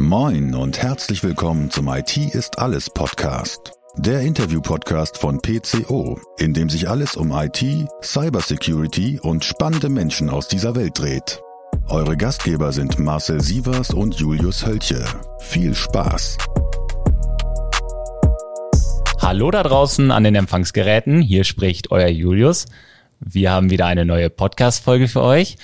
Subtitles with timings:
[0.00, 3.72] Moin und herzlich willkommen zum IT ist alles Podcast.
[3.98, 7.62] Der Interview-Podcast von PCO, in dem sich alles um IT,
[8.02, 11.42] Cybersecurity und spannende Menschen aus dieser Welt dreht.
[11.88, 15.04] Eure Gastgeber sind Marcel Sievers und Julius Hölche.
[15.40, 16.38] Viel Spaß!
[19.20, 22.64] Hallo da draußen an den Empfangsgeräten, hier spricht euer Julius.
[23.20, 25.58] Wir haben wieder eine neue Podcast-Folge für euch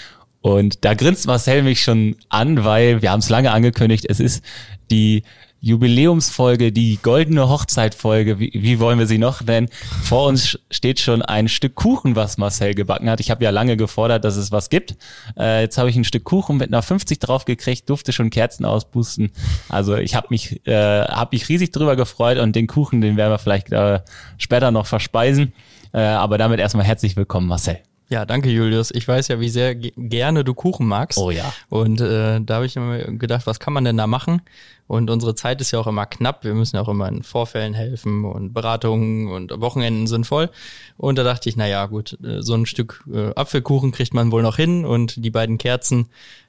[0.47, 4.07] und da grinst Marcel mich schon an, weil wir haben es lange angekündigt.
[4.09, 4.45] Es ist
[4.93, 5.25] die
[5.61, 9.69] Jubiläumsfolge, die goldene Hochzeitfolge, wie, wie wollen wir sie noch nennen?
[10.05, 13.19] Vor uns steht schon ein Stück Kuchen, was Marcel gebacken hat.
[13.19, 14.95] Ich habe ja lange gefordert, dass es was gibt.
[15.37, 18.65] Äh, jetzt habe ich ein Stück Kuchen mit einer 50 drauf gekriegt, durfte schon Kerzen
[18.65, 19.33] auspusten.
[19.69, 23.33] Also ich habe mich, äh, hab mich riesig drüber gefreut und den Kuchen, den werden
[23.33, 23.99] wir vielleicht äh,
[24.39, 25.55] später noch verspeisen.
[25.93, 27.81] Äh, aber damit erstmal herzlich willkommen, Marcel.
[28.09, 28.93] Ja, danke Julius.
[28.93, 31.19] Ich weiß ja, wie sehr gerne du Kuchen magst.
[31.19, 31.53] Oh ja.
[31.69, 34.43] Und äh, da habe ich immer gedacht, was kann man denn da machen?
[34.87, 36.45] Und unsere Zeit ist ja auch immer knapp.
[36.45, 40.51] Wir müssen ja auch immer in Vorfällen helfen und Beratungen und Wochenenden sind voll.
[40.97, 44.31] Und da dachte ich, na ja, gut, äh, so ein Stück äh, Apfelkuchen kriegt man
[44.31, 46.07] wohl noch hin und die beiden Kerzen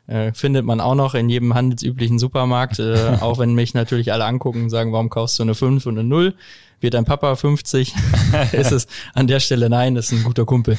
[0.07, 2.79] äh, findet man auch noch in jedem handelsüblichen Supermarkt.
[2.79, 5.99] Äh, auch wenn mich natürlich alle angucken und sagen, warum kaufst du eine 5 und
[5.99, 6.33] eine 0?
[6.79, 7.93] wird dein Papa 50?
[8.51, 10.77] ist es an der Stelle nein, das ist ein guter Kumpel.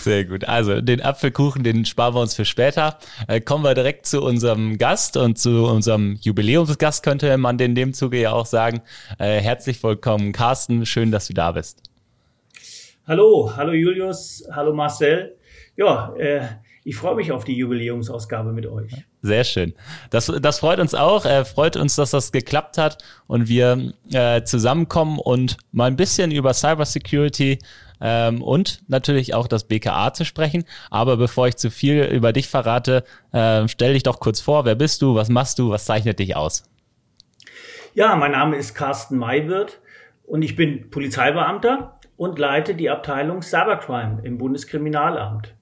[0.00, 0.44] Sehr gut.
[0.44, 2.98] Also den Apfelkuchen, den sparen wir uns für später.
[3.28, 7.94] Äh, kommen wir direkt zu unserem Gast und zu unserem Jubiläumsgast könnte man in dem
[7.94, 8.82] Zuge ja auch sagen.
[9.18, 10.84] Äh, herzlich willkommen, Carsten.
[10.86, 11.82] Schön, dass du da bist.
[13.06, 15.36] Hallo, hallo Julius, hallo Marcel.
[15.76, 16.40] Ja, äh,
[16.86, 18.92] ich freue mich auf die Jubiläumsausgabe mit euch.
[19.20, 19.74] Sehr schön.
[20.10, 21.24] Das, das freut uns auch.
[21.26, 26.30] Äh, freut uns, dass das geklappt hat und wir äh, zusammenkommen und mal ein bisschen
[26.30, 27.58] über Cybersecurity
[28.00, 30.64] ähm, und natürlich auch das BKA zu sprechen.
[30.88, 34.64] Aber bevor ich zu viel über dich verrate, äh, stell dich doch kurz vor.
[34.64, 35.16] Wer bist du?
[35.16, 35.70] Was machst du?
[35.70, 36.70] Was zeichnet dich aus?
[37.94, 39.80] Ja, mein Name ist Carsten Maywirt
[40.22, 45.55] und ich bin Polizeibeamter und leite die Abteilung Cybercrime im Bundeskriminalamt.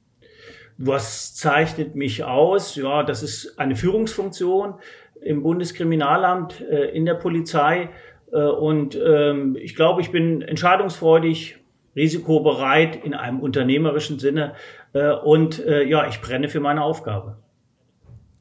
[0.77, 2.75] Was zeichnet mich aus?
[2.75, 4.75] Ja, das ist eine Führungsfunktion
[5.25, 7.91] im Bundeskriminalamt, äh, in der Polizei.
[8.33, 11.57] Äh, und ähm, ich glaube, ich bin entscheidungsfreudig,
[11.97, 14.55] risikobereit in einem unternehmerischen Sinne.
[14.93, 17.37] Äh, und ja, ich brenne für meine Aufgabe.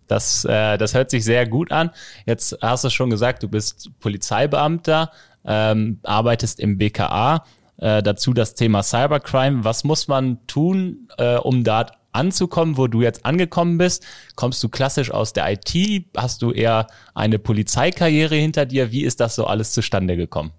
[0.07, 1.89] Das, das hört sich sehr gut an.
[2.25, 5.11] Jetzt hast du schon gesagt, du bist Polizeibeamter,
[5.45, 7.45] ähm, arbeitest im BKA.
[7.77, 9.63] Dazu das Thema Cybercrime.
[9.63, 11.07] Was muss man tun,
[11.41, 14.05] um da anzukommen, wo du jetzt angekommen bist?
[14.35, 16.05] Kommst du klassisch aus der IT?
[16.15, 18.91] Hast du eher eine Polizeikarriere hinter dir?
[18.91, 20.51] Wie ist das so alles zustande gekommen?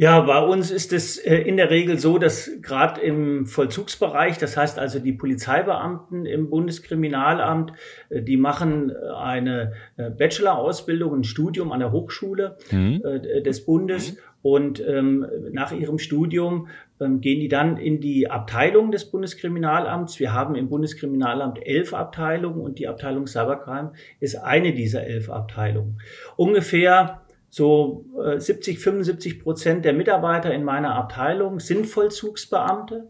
[0.00, 4.56] Ja, bei uns ist es äh, in der Regel so, dass gerade im Vollzugsbereich, das
[4.56, 7.72] heißt also die Polizeibeamten im Bundeskriminalamt,
[8.08, 13.02] äh, die machen äh, eine Bachelor-Ausbildung, ein Studium an der Hochschule mhm.
[13.44, 14.18] des Bundes mhm.
[14.42, 16.68] und ähm, nach ihrem Studium
[17.00, 20.18] ähm, gehen die dann in die Abteilung des Bundeskriminalamts.
[20.18, 26.00] Wir haben im Bundeskriminalamt elf Abteilungen und die Abteilung Cybercrime ist eine dieser elf Abteilungen.
[26.36, 28.04] Ungefähr so
[28.36, 33.08] 70, äh, 75 Prozent der Mitarbeiter in meiner Abteilung sind Vollzugsbeamte.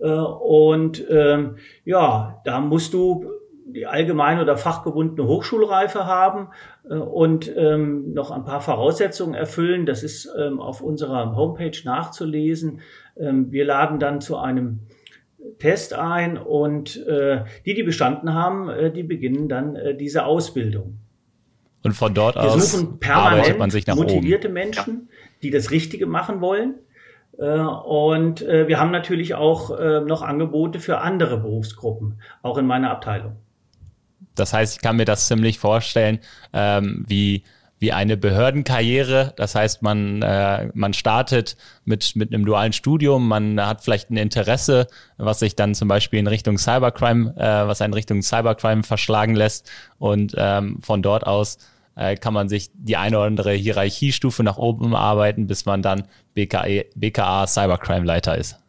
[0.00, 3.26] Äh, und ähm, ja, da musst du
[3.66, 6.48] die allgemeine oder fachgebundene Hochschulreife haben
[6.88, 9.86] äh, und ähm, noch ein paar Voraussetzungen erfüllen.
[9.86, 12.80] Das ist ähm, auf unserer Homepage nachzulesen.
[13.16, 14.80] wir laden dann zu einem
[15.60, 20.98] Test ein und die, die bestanden haben, die beginnen dann diese Ausbildung.
[21.84, 24.54] Und von dort Wir aus suchen arbeitet man sich nach motivierte oben.
[24.54, 25.08] Menschen,
[25.42, 26.74] die das Richtige machen wollen.
[27.38, 32.66] Äh, und äh, wir haben natürlich auch äh, noch Angebote für andere Berufsgruppen, auch in
[32.66, 33.36] meiner Abteilung.
[34.34, 36.18] Das heißt, ich kann mir das ziemlich vorstellen,
[36.52, 37.44] ähm, wie
[37.84, 39.34] wie eine Behördenkarriere.
[39.36, 44.16] Das heißt, man, äh, man startet mit, mit einem dualen Studium, man hat vielleicht ein
[44.16, 44.86] Interesse,
[45.18, 49.70] was sich dann zum Beispiel in Richtung Cybercrime, äh, was einen Richtung Cybercrime verschlagen lässt
[49.98, 51.58] und ähm, von dort aus
[51.96, 56.04] äh, kann man sich die eine oder andere Hierarchiestufe nach oben arbeiten, bis man dann
[56.32, 58.63] BKA, BKA Cybercrime Leiter ist.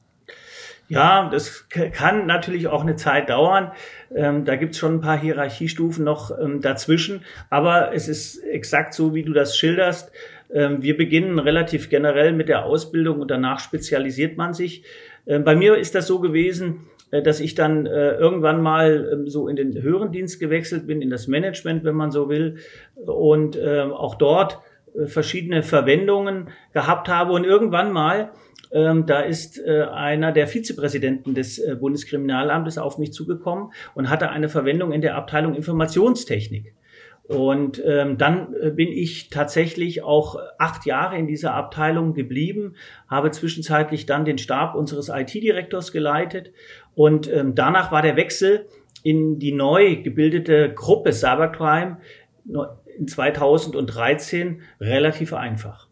[0.88, 3.72] Ja, das kann natürlich auch eine Zeit dauern.
[4.14, 7.22] Ähm, da gibt's schon ein paar Hierarchiestufen noch ähm, dazwischen.
[7.50, 10.12] Aber es ist exakt so, wie du das schilderst.
[10.54, 14.84] Ähm, wir beginnen relativ generell mit der Ausbildung und danach spezialisiert man sich.
[15.26, 19.28] Ähm, bei mir ist das so gewesen, äh, dass ich dann äh, irgendwann mal ähm,
[19.28, 22.58] so in den höheren Dienst gewechselt bin, in das Management, wenn man so will,
[22.96, 24.60] und äh, auch dort
[24.96, 28.31] äh, verschiedene Verwendungen gehabt habe und irgendwann mal
[28.72, 34.30] ähm, da ist äh, einer der Vizepräsidenten des äh, Bundeskriminalamtes auf mich zugekommen und hatte
[34.30, 36.74] eine Verwendung in der Abteilung Informationstechnik.
[37.28, 42.76] Und ähm, dann äh, bin ich tatsächlich auch acht Jahre in dieser Abteilung geblieben,
[43.08, 46.52] habe zwischenzeitlich dann den Stab unseres IT-Direktors geleitet
[46.94, 48.68] und ähm, danach war der Wechsel
[49.02, 51.98] in die neu gebildete Gruppe Cybercrime
[52.98, 55.85] in 2013 relativ einfach.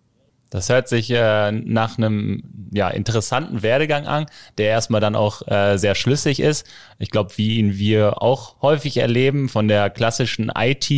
[0.54, 4.28] Das hört sich äh, nach einem ja, interessanten Werdegang an,
[4.60, 6.68] der erstmal dann auch äh, sehr schlüssig ist.
[7.00, 10.92] Ich glaube, wie ihn wir auch häufig erleben, von der klassischen IT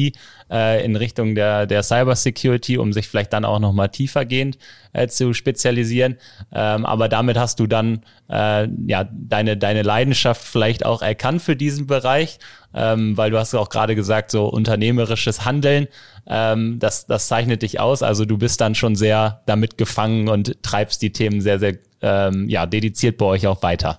[0.51, 4.57] äh, in Richtung der, der Cybersecurity, um sich vielleicht dann auch nochmal tiefergehend
[4.91, 6.17] äh, zu spezialisieren.
[6.51, 11.55] Ähm, aber damit hast du dann äh, ja deine, deine Leidenschaft vielleicht auch erkannt für
[11.55, 12.39] diesen Bereich,
[12.75, 15.88] ähm, weil du hast auch gerade gesagt, so unternehmerisches Handeln,
[16.27, 18.04] ähm, das, das zeichnet dich aus.
[18.04, 22.50] Also du bist dann schon sehr damit gefangen und treibst die Themen sehr, sehr ähm,
[22.50, 23.95] ja, dediziert bei euch auch weiter.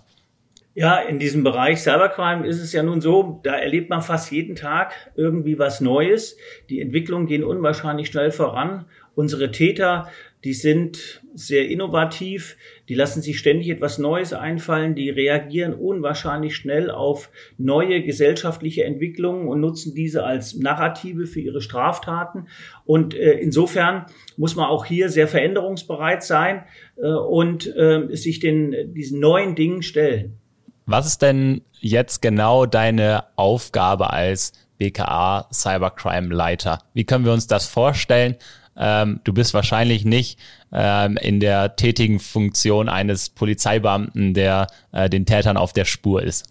[0.75, 4.57] Ja, in diesem Bereich Cybercrime ist es ja nun so, da erlebt man fast jeden
[4.57, 6.37] Tag irgendwie was Neues.
[6.69, 8.85] Die Entwicklungen gehen unwahrscheinlich schnell voran.
[9.15, 10.11] Unsere Täter,
[10.45, 16.91] die sind sehr innovativ, die lassen sich ständig etwas Neues einfallen, die reagieren unwahrscheinlich schnell
[16.91, 22.49] auf neue gesellschaftliche Entwicklungen und nutzen diese als Narrative für ihre Straftaten.
[22.85, 24.07] Und äh, insofern
[24.37, 26.65] muss man auch hier sehr veränderungsbereit sein
[26.97, 30.39] äh, und äh, sich den, diesen neuen Dingen stellen.
[30.87, 36.79] Was ist denn jetzt genau deine Aufgabe als BKA Cybercrime Leiter?
[36.95, 38.37] Wie können wir uns das vorstellen?
[38.77, 40.39] Ähm, du bist wahrscheinlich nicht
[40.73, 46.47] ähm, in der tätigen Funktion eines Polizeibeamten, der äh, den Tätern auf der Spur ist.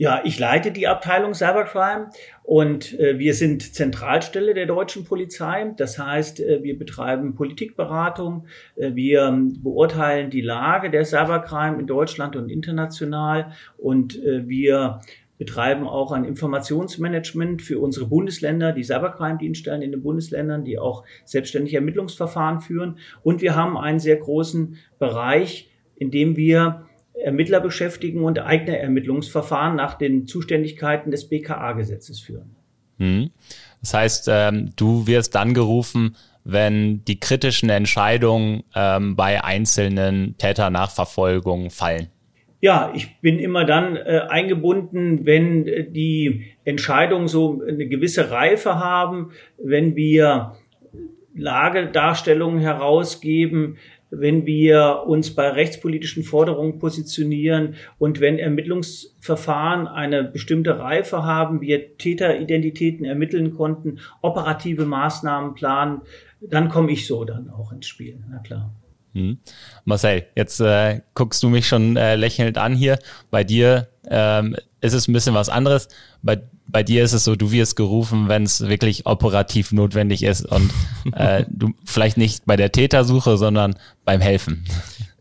[0.00, 2.08] Ja, ich leite die Abteilung Cybercrime
[2.42, 5.74] und äh, wir sind Zentralstelle der deutschen Polizei.
[5.76, 8.46] Das heißt, äh, wir betreiben Politikberatung,
[8.76, 15.00] äh, wir ähm, beurteilen die Lage der Cybercrime in Deutschland und international und äh, wir
[15.40, 21.78] betreiben auch ein Informationsmanagement für unsere Bundesländer, die Cybercrime-Dienststellen in den Bundesländern, die auch selbstständige
[21.78, 22.98] Ermittlungsverfahren führen.
[23.22, 26.84] Und wir haben einen sehr großen Bereich, in dem wir
[27.14, 32.54] Ermittler beschäftigen und eigene Ermittlungsverfahren nach den Zuständigkeiten des BKA-Gesetzes führen.
[32.98, 33.30] Hm.
[33.80, 41.70] Das heißt, ähm, du wirst dann gerufen, wenn die kritischen Entscheidungen ähm, bei einzelnen Täternachverfolgungen
[41.70, 42.08] fallen.
[42.60, 48.78] Ja, ich bin immer dann äh, eingebunden, wenn äh, die Entscheidungen so eine gewisse Reife
[48.78, 50.56] haben, wenn wir
[51.34, 53.78] Lagedarstellungen herausgeben,
[54.10, 61.96] wenn wir uns bei rechtspolitischen Forderungen positionieren und wenn Ermittlungsverfahren eine bestimmte Reife haben, wir
[61.96, 66.02] Täteridentitäten ermitteln konnten, operative Maßnahmen planen,
[66.40, 68.18] dann komme ich so dann auch ins Spiel.
[68.28, 68.74] Na klar.
[69.12, 69.38] Hm.
[69.84, 72.98] Marcel, jetzt äh, guckst du mich schon äh, lächelnd an hier.
[73.30, 75.88] Bei dir ähm, ist es ein bisschen was anderes.
[76.22, 80.46] Bei, bei dir ist es so, du wirst gerufen, wenn es wirklich operativ notwendig ist
[80.46, 80.70] und
[81.12, 83.74] äh, du vielleicht nicht bei der Tätersuche, sondern
[84.04, 84.64] beim Helfen.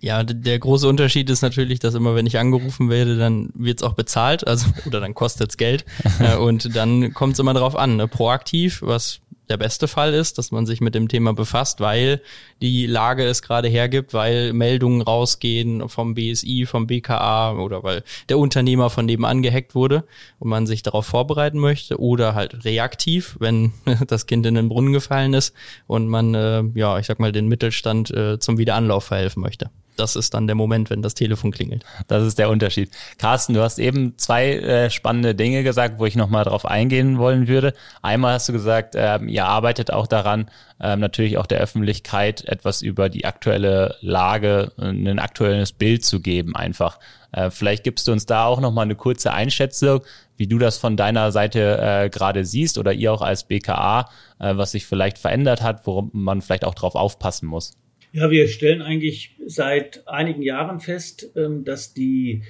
[0.01, 3.93] Ja, der große Unterschied ist natürlich, dass immer wenn ich angerufen werde, dann wird's auch
[3.93, 5.83] bezahlt, also oder dann kostet's Geld
[6.19, 7.97] äh, und dann kommt's immer drauf an.
[7.97, 8.07] Ne?
[8.07, 9.19] Proaktiv, was
[9.49, 12.21] der beste Fall ist, dass man sich mit dem Thema befasst, weil
[12.61, 18.37] die Lage es gerade hergibt, weil Meldungen rausgehen vom BSI, vom BKA oder weil der
[18.37, 20.03] Unternehmer von nebenan gehackt wurde
[20.39, 23.73] und man sich darauf vorbereiten möchte oder halt reaktiv, wenn
[24.07, 25.53] das Kind in den Brunnen gefallen ist
[25.87, 30.15] und man, äh, ja, ich sag mal, den Mittelstand äh, zum Wiederanlauf verhelfen möchte das
[30.15, 31.83] ist dann der Moment, wenn das Telefon klingelt.
[32.07, 32.91] Das ist der Unterschied.
[33.17, 37.47] Carsten, du hast eben zwei äh, spannende Dinge gesagt, wo ich nochmal drauf eingehen wollen
[37.47, 37.73] würde.
[38.01, 40.49] Einmal hast du gesagt, ähm, ihr arbeitet auch daran,
[40.81, 46.55] ähm, natürlich auch der Öffentlichkeit etwas über die aktuelle Lage, ein aktuelles Bild zu geben
[46.55, 46.99] einfach.
[47.31, 50.01] Äh, vielleicht gibst du uns da auch nochmal eine kurze Einschätzung,
[50.37, 54.55] wie du das von deiner Seite äh, gerade siehst oder ihr auch als BKA, äh,
[54.55, 57.73] was sich vielleicht verändert hat, worum man vielleicht auch drauf aufpassen muss.
[58.11, 62.41] Ja, wir stellen eigentlich seit einigen Jahren fest, ähm, dass die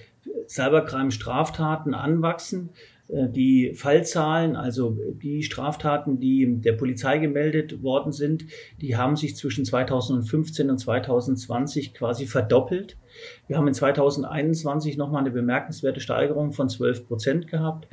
[0.47, 2.69] Cybercrime-Straftaten anwachsen.
[3.09, 8.45] Äh, die Fallzahlen, also die Straftaten, die der Polizei gemeldet worden sind,
[8.79, 12.97] die haben sich zwischen 2015 und 2020 quasi verdoppelt.
[13.47, 17.89] Wir haben in 2021 nochmal eine bemerkenswerte Steigerung von 12 Prozent gehabt.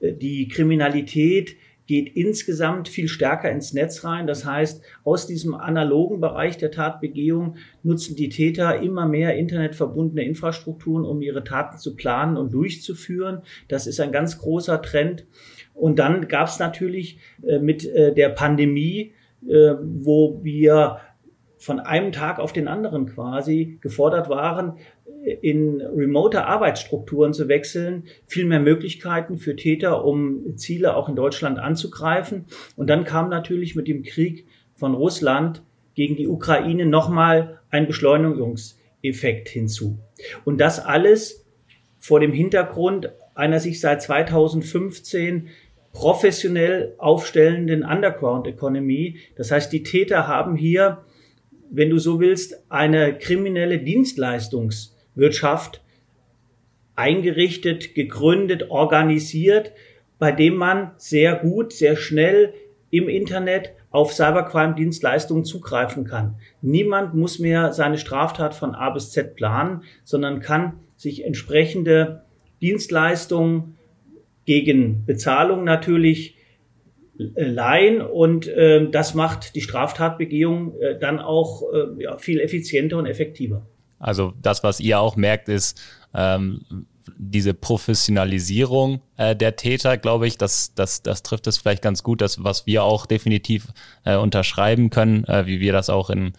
[0.00, 1.56] Äh, die Kriminalität
[1.90, 4.28] geht insgesamt viel stärker ins Netz rein.
[4.28, 11.04] Das heißt, aus diesem analogen Bereich der Tatbegehung nutzen die Täter immer mehr internetverbundene Infrastrukturen,
[11.04, 13.42] um ihre Taten zu planen und durchzuführen.
[13.66, 15.26] Das ist ein ganz großer Trend.
[15.74, 19.12] Und dann gab es natürlich äh, mit äh, der Pandemie,
[19.48, 20.98] äh, wo wir
[21.60, 24.78] von einem Tag auf den anderen quasi gefordert waren,
[25.42, 31.58] in remote Arbeitsstrukturen zu wechseln, viel mehr Möglichkeiten für Täter, um Ziele auch in Deutschland
[31.58, 32.46] anzugreifen.
[32.76, 35.62] Und dann kam natürlich mit dem Krieg von Russland
[35.94, 39.98] gegen die Ukraine nochmal ein Beschleunigungseffekt hinzu.
[40.46, 41.44] Und das alles
[41.98, 45.48] vor dem Hintergrund einer sich seit 2015
[45.92, 49.18] professionell aufstellenden Underground Economy.
[49.36, 51.04] Das heißt, die Täter haben hier
[51.70, 55.82] wenn du so willst, eine kriminelle Dienstleistungswirtschaft
[56.96, 59.72] eingerichtet, gegründet, organisiert,
[60.18, 62.52] bei dem man sehr gut, sehr schnell
[62.90, 66.36] im Internet auf Cybercrime-Dienstleistungen zugreifen kann.
[66.60, 72.24] Niemand muss mehr seine Straftat von A bis Z planen, sondern kann sich entsprechende
[72.60, 73.76] Dienstleistungen
[74.44, 76.36] gegen Bezahlung natürlich
[77.34, 83.06] leihen und äh, das macht die Straftatbegehung äh, dann auch äh, ja, viel effizienter und
[83.06, 83.66] effektiver.
[83.98, 85.80] Also das, was ihr auch merkt, ist
[86.14, 86.86] ähm,
[87.18, 92.20] diese Professionalisierung äh, der Täter, glaube ich, das, das, das trifft es vielleicht ganz gut,
[92.20, 93.68] das, was wir auch definitiv
[94.04, 96.32] äh, unterschreiben können, äh, wie wir das auch in,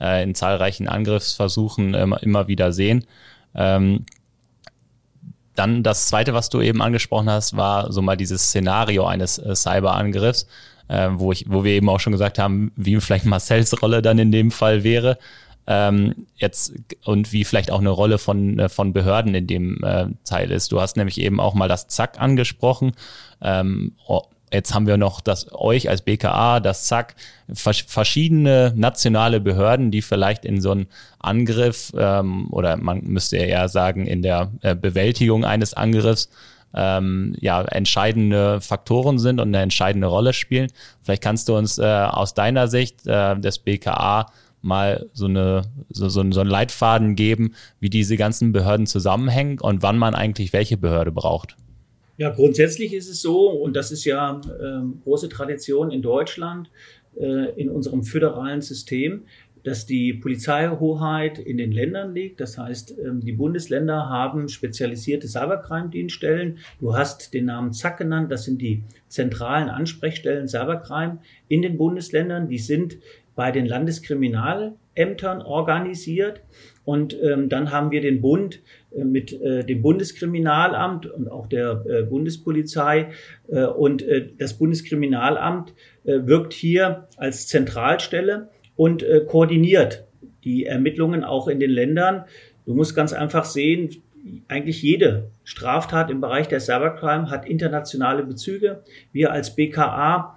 [0.00, 3.06] äh, in zahlreichen Angriffsversuchen immer, immer wieder sehen.
[3.54, 4.04] Ähm,
[5.58, 9.54] dann das zweite, was du eben angesprochen hast, war so mal dieses Szenario eines äh,
[9.54, 10.46] Cyberangriffs,
[10.88, 14.18] äh, wo ich, wo wir eben auch schon gesagt haben, wie vielleicht Marcells Rolle dann
[14.18, 15.18] in dem Fall wäre.
[15.68, 20.06] Ähm, jetzt und wie vielleicht auch eine Rolle von äh, von Behörden in dem äh,
[20.24, 20.70] Teil ist.
[20.70, 22.92] Du hast nämlich eben auch mal das Zack angesprochen.
[23.42, 23.92] Ähm,
[24.52, 27.16] Jetzt haben wir noch das euch als BKA, das ZAK,
[27.52, 30.86] verschiedene nationale Behörden, die vielleicht in so einen
[31.18, 36.28] Angriff ähm, oder man müsste eher sagen in der äh, Bewältigung eines Angriffs
[36.74, 40.70] ähm, ja entscheidende Faktoren sind und eine entscheidende Rolle spielen.
[41.02, 44.26] Vielleicht kannst du uns äh, aus deiner Sicht äh, des BKA
[44.62, 49.82] mal so eine so, so, so einen Leitfaden geben, wie diese ganzen Behörden zusammenhängen und
[49.82, 51.56] wann man eigentlich welche Behörde braucht.
[52.18, 56.70] Ja, grundsätzlich ist es so, und das ist ja äh, große Tradition in Deutschland,
[57.18, 59.24] äh, in unserem föderalen System,
[59.66, 62.40] dass die Polizeihoheit in den Ländern liegt.
[62.40, 66.58] Das heißt, ähm, die Bundesländer haben spezialisierte Cybercrime-Dienststellen.
[66.78, 68.30] Du hast den Namen ZAK genannt.
[68.30, 71.18] Das sind die zentralen Ansprechstellen Cybercrime
[71.48, 72.48] in den Bundesländern.
[72.48, 72.98] Die sind
[73.34, 76.42] bei den Landeskriminalämtern organisiert.
[76.86, 78.62] Und ähm, dann haben wir den Bund
[78.92, 83.10] äh, mit äh, dem Bundeskriminalamt und auch der äh, Bundespolizei.
[83.48, 85.74] Äh, und äh, das Bundeskriminalamt
[86.04, 90.04] äh, wirkt hier als Zentralstelle und koordiniert
[90.44, 92.26] die Ermittlungen auch in den Ländern.
[92.66, 93.88] Du musst ganz einfach sehen,
[94.48, 98.82] eigentlich jede Straftat im Bereich der Cybercrime hat internationale Bezüge.
[99.12, 100.35] Wir als BKA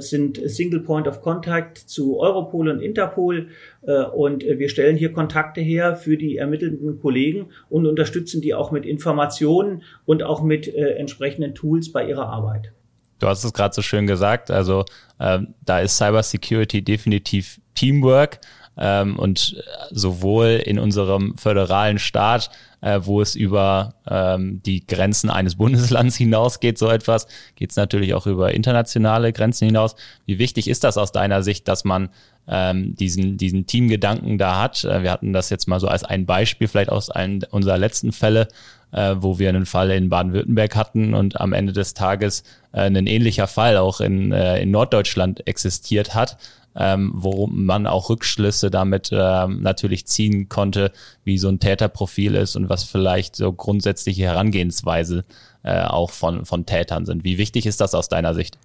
[0.00, 3.48] sind Single Point of Contact zu Europol und Interpol.
[3.82, 8.54] Äh, und äh, wir stellen hier Kontakte her für die ermittelnden Kollegen und unterstützen die
[8.54, 12.72] auch mit Informationen und auch mit entsprechenden Tools bei ihrer Arbeit.
[13.18, 14.84] Du hast es gerade so schön gesagt, also
[15.18, 18.38] äh, da ist Cybersecurity definitiv Teamwork
[18.78, 25.54] ähm, und sowohl in unserem föderalen Staat, äh, wo es über ähm, die Grenzen eines
[25.56, 29.96] Bundeslands hinausgeht, so etwas, geht es natürlich auch über internationale Grenzen hinaus.
[30.26, 32.08] Wie wichtig ist das aus deiner Sicht, dass man
[32.46, 34.84] ähm, diesen, diesen Teamgedanken da hat?
[34.84, 38.12] Äh, wir hatten das jetzt mal so als ein Beispiel, vielleicht aus einem unserer letzten
[38.12, 38.48] Fälle,
[38.92, 43.06] äh, wo wir einen Fall in Baden-Württemberg hatten und am Ende des Tages äh, ein
[43.06, 46.38] ähnlicher Fall auch in, äh, in Norddeutschland existiert hat
[46.78, 50.92] ähm, worum man auch Rückschlüsse damit ähm, natürlich ziehen konnte,
[51.24, 55.24] wie so ein Täterprofil ist und was vielleicht so grundsätzliche Herangehensweise
[55.64, 57.24] äh, auch von, von Tätern sind.
[57.24, 58.58] Wie wichtig ist das aus deiner Sicht?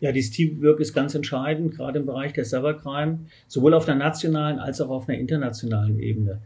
[0.00, 4.58] Ja, dieses Teamwork ist ganz entscheidend, gerade im Bereich der Cybercrime, sowohl auf der nationalen
[4.58, 6.40] als auch auf einer internationalen Ebene.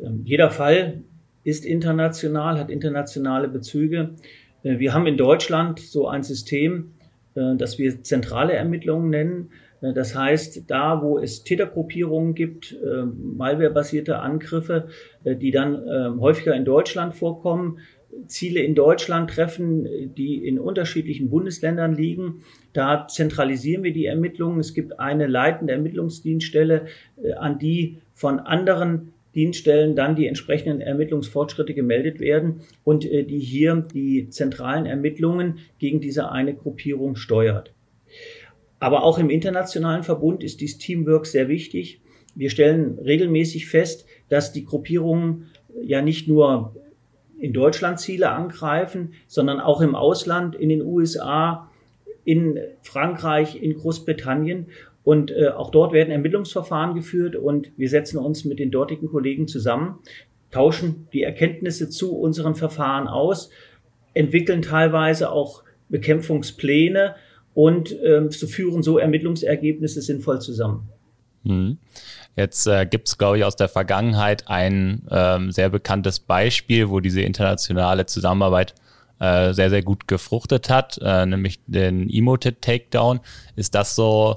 [0.00, 1.02] Ähm, jeder Fall
[1.42, 4.10] ist international, hat internationale Bezüge.
[4.62, 6.94] Äh, wir haben in Deutschland so ein System,
[7.34, 9.50] äh, das wir zentrale Ermittlungen nennen.
[9.84, 14.88] Äh, das heißt, da, wo es Tätergruppierungen gibt, äh, malwarebasierte Angriffe,
[15.24, 17.78] äh, die dann ähm, häufiger in Deutschland vorkommen,
[18.28, 22.44] Ziele in Deutschland treffen, die in unterschiedlichen Bundesländern liegen.
[22.72, 24.60] Da zentralisieren wir die Ermittlungen.
[24.60, 26.86] Es gibt eine leitende Ermittlungsdienststelle,
[27.36, 34.28] an die von anderen Dienststellen dann die entsprechenden Ermittlungsfortschritte gemeldet werden und die hier die
[34.28, 37.74] zentralen Ermittlungen gegen diese eine Gruppierung steuert.
[38.84, 42.02] Aber auch im internationalen Verbund ist dieses Teamwork sehr wichtig.
[42.34, 45.46] Wir stellen regelmäßig fest, dass die Gruppierungen
[45.82, 46.76] ja nicht nur
[47.40, 51.70] in Deutschland Ziele angreifen, sondern auch im Ausland, in den USA,
[52.26, 54.66] in Frankreich, in Großbritannien
[55.02, 59.48] Und äh, auch dort werden Ermittlungsverfahren geführt und wir setzen uns mit den dortigen Kollegen
[59.48, 59.98] zusammen,
[60.50, 63.48] tauschen die Erkenntnisse zu unseren Verfahren aus,
[64.12, 67.14] entwickeln teilweise auch Bekämpfungspläne
[67.54, 70.88] und ähm, so führen so Ermittlungsergebnisse sinnvoll zusammen.
[71.44, 71.78] Hm.
[72.36, 77.00] Jetzt äh, gibt es, glaube ich, aus der Vergangenheit ein ähm, sehr bekanntes Beispiel, wo
[77.00, 78.74] diese internationale Zusammenarbeit
[79.20, 83.20] äh, sehr, sehr gut gefruchtet hat, äh, nämlich den Emoted Takedown.
[83.54, 84.34] Ist das so,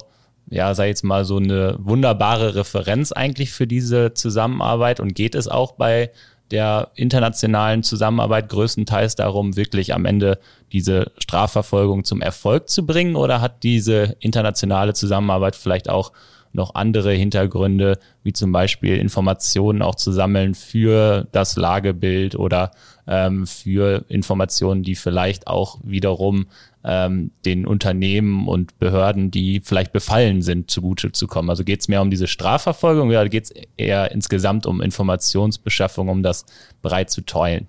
[0.48, 5.48] ja, ich jetzt mal, so eine wunderbare Referenz eigentlich für diese Zusammenarbeit und geht es
[5.48, 6.10] auch bei
[6.50, 10.38] der internationalen Zusammenarbeit größtenteils darum, wirklich am Ende
[10.72, 13.16] diese Strafverfolgung zum Erfolg zu bringen?
[13.16, 16.12] Oder hat diese internationale Zusammenarbeit vielleicht auch
[16.52, 22.70] noch andere Hintergründe, wie zum Beispiel Informationen auch zu sammeln für das Lagebild oder
[23.06, 26.46] ähm, für Informationen, die vielleicht auch wiederum
[26.84, 31.50] ähm, den Unternehmen und Behörden, die vielleicht befallen sind, zugute zu kommen.
[31.50, 36.22] Also geht es mehr um diese Strafverfolgung oder geht es eher insgesamt um Informationsbeschaffung, um
[36.22, 36.46] das
[36.82, 37.66] bereit zu teilen?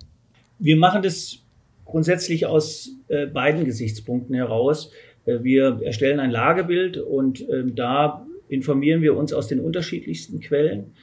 [0.59, 1.39] Wir machen das
[1.85, 4.91] grundsätzlich aus äh, beiden Gesichtspunkten heraus.
[5.25, 10.93] Äh, wir erstellen ein Lagebild und äh, da informieren wir uns aus den unterschiedlichsten Quellen,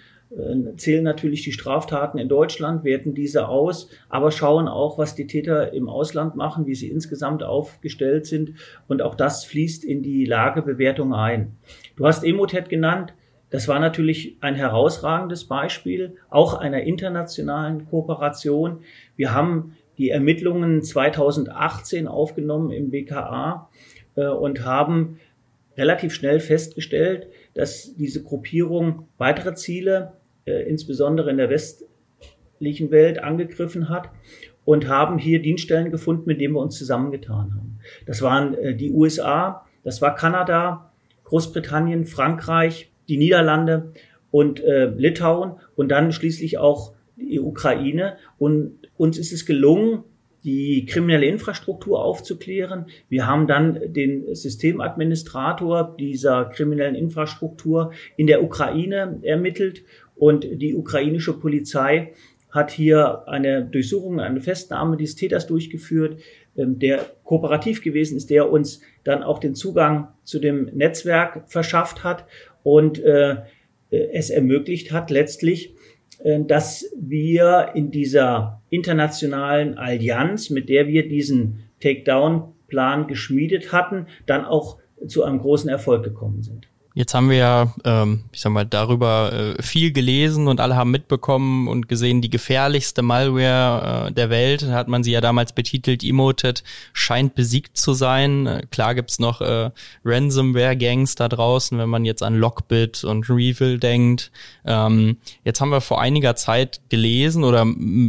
[0.77, 5.73] zählen natürlich die Straftaten in Deutschland, werten diese aus, aber schauen auch, was die Täter
[5.73, 8.55] im Ausland machen, wie sie insgesamt aufgestellt sind.
[8.89, 11.57] Und auch das fließt in die Lagebewertung ein.
[11.97, 13.15] Du hast Emotet genannt.
[13.51, 18.81] Das war natürlich ein herausragendes Beispiel, auch einer internationalen Kooperation.
[19.15, 23.71] Wir haben die Ermittlungen 2018 aufgenommen im BKA
[24.17, 25.21] äh, und haben
[25.77, 30.13] relativ schnell festgestellt, dass diese Gruppierung weitere Ziele,
[30.45, 34.11] äh, insbesondere in der westlichen Welt, angegriffen hat
[34.67, 37.79] und haben hier Dienststellen gefunden, mit denen wir uns zusammengetan haben.
[38.05, 40.93] Das waren äh, die USA, das war Kanada,
[41.25, 43.93] Großbritannien, Frankreich, die Niederlande
[44.31, 48.19] und äh, Litauen und dann schließlich auch die Ukraine.
[48.39, 50.05] Und uns ist es gelungen,
[50.47, 52.87] die kriminelle Infrastruktur aufzuklären.
[53.09, 59.83] Wir haben dann den Systemadministrator dieser kriminellen Infrastruktur in der Ukraine ermittelt
[60.15, 62.13] und die ukrainische Polizei
[62.51, 66.21] hat hier eine Durchsuchung, eine Festnahme des Täters durchgeführt,
[66.57, 72.05] ähm, der kooperativ gewesen ist, der uns dann auch den Zugang zu dem Netzwerk verschafft
[72.05, 72.25] hat
[72.63, 73.39] und äh,
[73.91, 75.76] es ermöglicht hat, letztlich äh,
[76.47, 84.79] dass wir in dieser internationalen Allianz, mit der wir diesen Takedown-Plan geschmiedet hatten, dann auch
[85.07, 86.69] zu einem großen Erfolg gekommen sind.
[86.97, 90.91] Jetzt haben wir ja, ähm, ich sag mal, darüber äh, viel gelesen und alle haben
[90.91, 96.03] mitbekommen und gesehen, die gefährlichste Malware äh, der Welt, hat man sie ja damals betitelt,
[96.03, 98.47] Emoted, scheint besiegt zu sein.
[98.47, 99.73] Äh, klar gibt's noch äh,
[100.07, 104.33] Ransomware-Gangs da draußen, wenn man jetzt an Lockbit und Revil denkt.
[104.65, 107.67] Ähm, jetzt haben wir vor einiger Zeit gelesen oder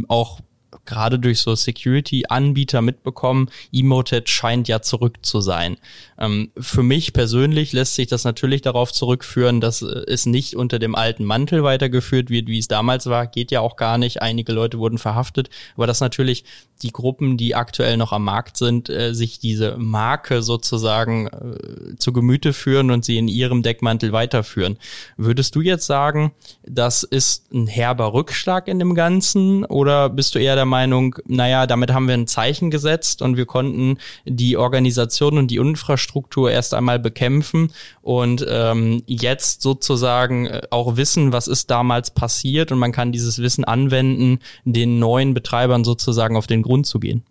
[0.08, 0.40] auch
[0.88, 5.76] gerade durch so Security-Anbieter mitbekommen, Emotet scheint ja zurück zu sein.
[6.18, 10.78] Ähm, für mich persönlich lässt sich das natürlich darauf zurückführen, dass äh, es nicht unter
[10.78, 13.26] dem alten Mantel weitergeführt wird, wie es damals war.
[13.26, 14.22] Geht ja auch gar nicht.
[14.22, 15.50] Einige Leute wurden verhaftet.
[15.76, 16.44] Aber dass natürlich
[16.82, 22.12] die Gruppen, die aktuell noch am Markt sind, äh, sich diese Marke sozusagen äh, zu
[22.12, 24.78] Gemüte führen und sie in ihrem Deckmantel weiterführen.
[25.16, 26.32] Würdest du jetzt sagen,
[26.64, 31.66] das ist ein herber Rückschlag in dem Ganzen oder bist du eher der Meinung, naja,
[31.66, 36.74] damit haben wir ein Zeichen gesetzt und wir konnten die Organisation und die Infrastruktur erst
[36.74, 42.92] einmal bekämpfen und ähm, jetzt sozusagen äh, auch wissen, was ist damals passiert und man
[42.92, 47.22] kann dieses Wissen anwenden, den neuen Betreibern sozusagen auf den Grund zu gehen?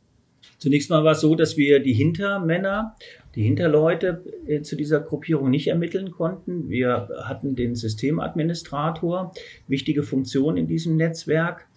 [0.58, 2.96] Zunächst mal war es so, dass wir die Hintermänner,
[3.36, 6.70] die Hinterleute äh, zu dieser Gruppierung nicht ermitteln konnten.
[6.70, 9.34] Wir hatten den Systemadministrator,
[9.68, 11.68] wichtige Funktion in diesem Netzwerk.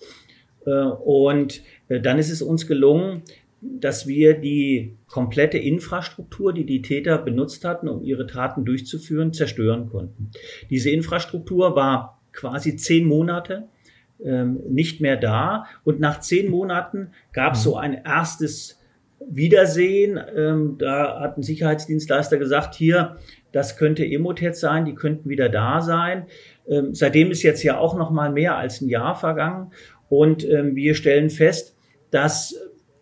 [0.66, 3.23] Äh, und äh, dann ist es uns gelungen,
[3.61, 9.90] dass wir die komplette Infrastruktur, die die Täter benutzt hatten, um ihre Taten durchzuführen, zerstören
[9.90, 10.31] konnten.
[10.70, 13.68] Diese Infrastruktur war quasi zehn Monate
[14.25, 15.66] ähm, nicht mehr da.
[15.85, 18.79] Und nach zehn Monaten gab es so ein erstes
[19.29, 20.18] Wiedersehen.
[20.35, 23.16] Ähm, da hat ein Sicherheitsdienstleister gesagt, hier,
[23.53, 26.27] das könnte Emotet sein, die könnten wieder da sein.
[26.68, 29.73] Ähm, seitdem ist jetzt ja auch noch mal mehr als ein Jahr vergangen.
[30.11, 31.75] Und ähm, wir stellen fest,
[32.11, 32.55] dass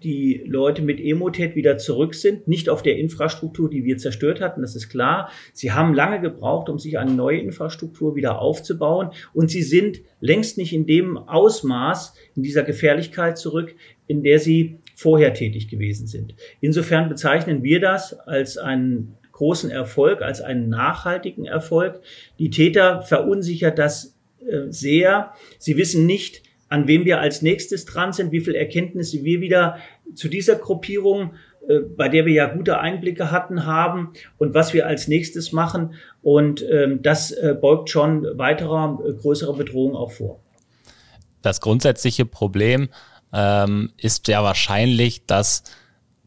[0.03, 4.63] die Leute mit Emotet wieder zurück sind, nicht auf der Infrastruktur, die wir zerstört hatten,
[4.63, 5.31] das ist klar.
[5.53, 10.57] Sie haben lange gebraucht, um sich eine neue Infrastruktur wieder aufzubauen und sie sind längst
[10.57, 13.75] nicht in dem Ausmaß, in dieser Gefährlichkeit zurück,
[14.07, 16.35] in der sie vorher tätig gewesen sind.
[16.61, 22.01] Insofern bezeichnen wir das als einen großen Erfolg, als einen nachhaltigen Erfolg.
[22.39, 25.33] Die Täter verunsichert das äh, sehr.
[25.59, 29.79] Sie wissen nicht, an wem wir als nächstes dran sind, wie viel Erkenntnisse wir wieder
[30.15, 31.35] zu dieser Gruppierung,
[31.69, 35.95] äh, bei der wir ja gute Einblicke hatten, haben und was wir als nächstes machen.
[36.23, 40.41] Und ähm, das äh, beugt schon weiterer äh, größerer Bedrohung auch vor.
[41.43, 42.89] Das grundsätzliche Problem
[43.33, 45.63] ähm, ist ja wahrscheinlich, dass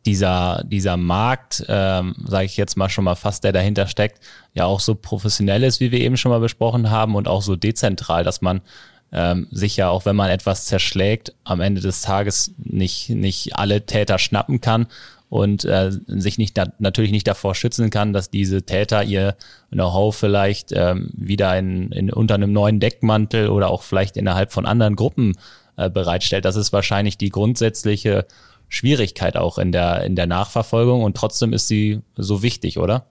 [0.06, 4.20] dieser, dieser Markt, ähm, sage ich jetzt mal schon mal fast, der dahinter steckt,
[4.54, 7.56] ja auch so professionell ist, wie wir eben schon mal besprochen haben und auch so
[7.56, 8.62] dezentral, dass man
[9.12, 13.86] ähm, sich ja auch, wenn man etwas zerschlägt, am Ende des Tages nicht, nicht alle
[13.86, 14.88] Täter schnappen kann
[15.30, 19.36] und äh, sich nicht natürlich nicht davor schützen kann, dass diese Täter ihr
[19.70, 24.66] Know-how vielleicht ähm, wieder in, in unter einem neuen Deckmantel oder auch vielleicht innerhalb von
[24.66, 25.38] anderen Gruppen
[25.78, 26.46] äh, bereitstellt.
[26.46, 28.26] Das ist wahrscheinlich die grundsätzliche
[28.68, 33.06] Schwierigkeit auch in der in der Nachverfolgung und trotzdem ist sie so wichtig, oder?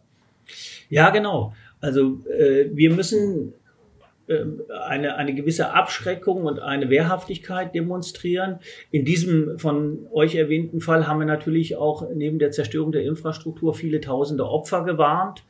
[0.89, 1.55] Ja, genau.
[1.81, 3.55] Also äh, wir müssen
[4.87, 8.61] eine, eine gewisse Abschreckung und eine Wehrhaftigkeit demonstrieren.
[8.91, 13.75] In diesem von euch erwähnten Fall haben wir natürlich auch neben der Zerstörung der Infrastruktur
[13.75, 15.43] viele tausende Opfer gewarnt.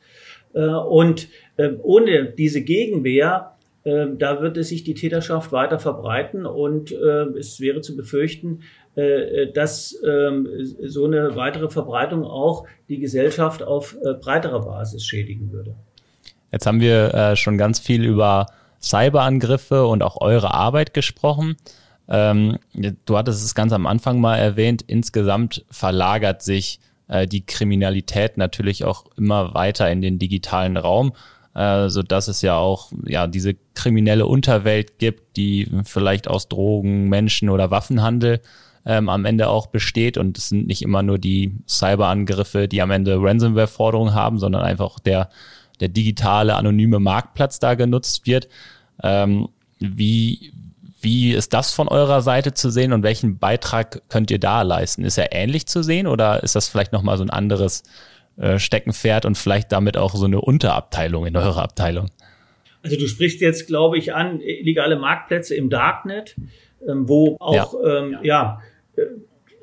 [0.53, 6.45] Äh, und ähm, ohne diese Gegenwehr, ähm, da wird es sich die Täterschaft weiter verbreiten
[6.45, 8.61] und es wäre zu befürchten,
[8.95, 15.75] äh, dass so eine weitere Verbreitung auch die Gesellschaft auf äh, breiterer Basis schädigen würde.
[16.51, 18.47] Jetzt haben wir schon ganz viel über
[18.81, 21.55] Cyberangriffe und auch eure Arbeit gesprochen.
[22.09, 28.37] Ähm, du hattest es ganz am Anfang mal erwähnt, insgesamt verlagert sich äh, die Kriminalität
[28.37, 31.13] natürlich auch immer weiter in den digitalen Raum,
[31.53, 37.07] äh, so dass es ja auch ja diese kriminelle Unterwelt gibt, die vielleicht aus Drogen,
[37.07, 38.41] Menschen oder Waffenhandel
[38.85, 42.91] ähm, am Ende auch besteht und es sind nicht immer nur die Cyberangriffe, die am
[42.91, 45.29] Ende Ransomware-Forderungen haben, sondern einfach der
[45.81, 48.47] der digitale anonyme Marktplatz da genutzt wird.
[49.03, 50.53] Ähm, wie,
[51.01, 55.03] wie ist das von eurer Seite zu sehen und welchen Beitrag könnt ihr da leisten?
[55.03, 57.83] Ist er ähnlich zu sehen oder ist das vielleicht nochmal so ein anderes
[58.37, 62.09] äh, Steckenpferd und vielleicht damit auch so eine Unterabteilung in eurer Abteilung?
[62.83, 66.35] Also du sprichst jetzt, glaube ich, an illegale Marktplätze im Darknet,
[66.87, 68.61] ähm, wo auch ja, ähm, ja
[68.95, 69.01] äh,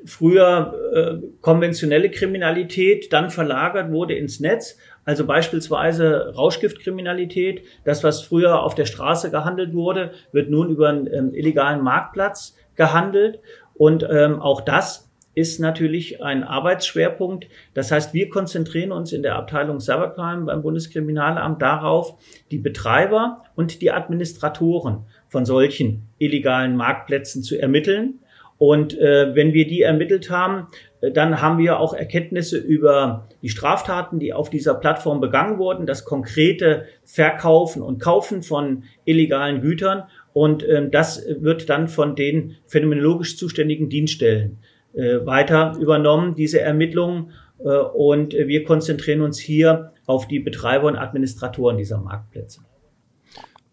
[0.05, 4.77] früher äh, konventionelle Kriminalität dann verlagert wurde ins Netz.
[5.09, 11.11] Also beispielsweise Rauschgiftkriminalität, das, was früher auf der Straße gehandelt wurde, wird nun über einen
[11.11, 13.39] ähm, illegalen Marktplatz gehandelt.
[13.73, 17.47] Und ähm, auch das ist natürlich ein Arbeitsschwerpunkt.
[17.73, 22.13] Das heißt, wir konzentrieren uns in der Abteilung Cybercrime beim Bundeskriminalamt darauf,
[22.51, 28.19] die Betreiber und die Administratoren von solchen illegalen Marktplätzen zu ermitteln.
[28.59, 30.67] Und äh, wenn wir die ermittelt haben,
[31.01, 36.03] dann haben wir auch Erkenntnisse über die Straftaten, die auf dieser Plattform begangen wurden, das
[36.03, 40.03] konkrete Verkaufen und Kaufen von illegalen Gütern.
[40.33, 44.57] Und ähm, das wird dann von den phänomenologisch zuständigen Dienststellen
[44.93, 47.31] äh, weiter übernommen, diese Ermittlungen.
[47.59, 52.59] Äh, und wir konzentrieren uns hier auf die Betreiber und Administratoren dieser Marktplätze.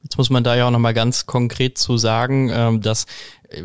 [0.07, 3.07] Jetzt muss man da ja auch nochmal ganz konkret zu sagen, ähm, dass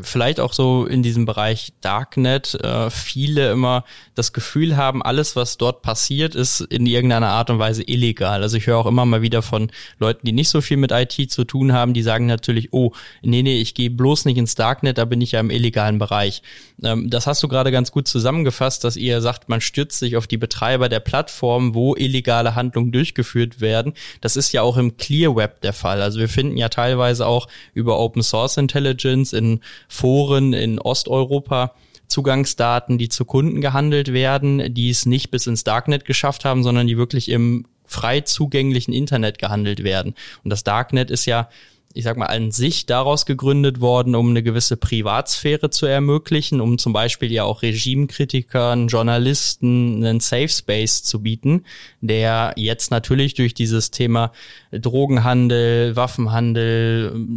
[0.02, 3.84] vielleicht auch so in diesem Bereich Darknet äh, viele immer
[4.16, 8.44] das Gefühl haben, alles, was dort passiert, ist in irgendeiner Art und Weise illegal.
[8.44, 11.32] Also ich höre auch immer mal wieder von Leuten, die nicht so viel mit IT
[11.32, 12.92] zu tun haben, die sagen natürlich, oh,
[13.22, 16.42] nee, nee, ich gehe bloß nicht ins Darknet, da bin ich ja im illegalen Bereich.
[16.84, 20.28] Ähm, das hast du gerade ganz gut zusammengefasst, dass ihr sagt, man stürzt sich auf
[20.28, 23.94] die Betreiber der Plattform, wo illegale Handlungen durchgeführt werden.
[24.22, 26.02] Das ist ja auch im Clear Web der Fall.
[26.02, 31.74] Also wir finden ja teilweise auch über Open Source Intelligence in Foren in Osteuropa
[32.08, 36.88] Zugangsdaten, die zu Kunden gehandelt werden, die es nicht bis ins Darknet geschafft haben, sondern
[36.88, 40.16] die wirklich im frei zugänglichen Internet gehandelt werden.
[40.44, 41.50] Und das Darknet ist ja
[41.94, 46.78] ich sag mal, an sich daraus gegründet worden, um eine gewisse Privatsphäre zu ermöglichen, um
[46.78, 51.66] zum Beispiel ja auch Regimekritikern, Journalisten einen Safe Space zu bieten,
[52.02, 54.32] der jetzt natürlich durch dieses Thema
[54.72, 57.28] Drogenhandel, Waffenhandel,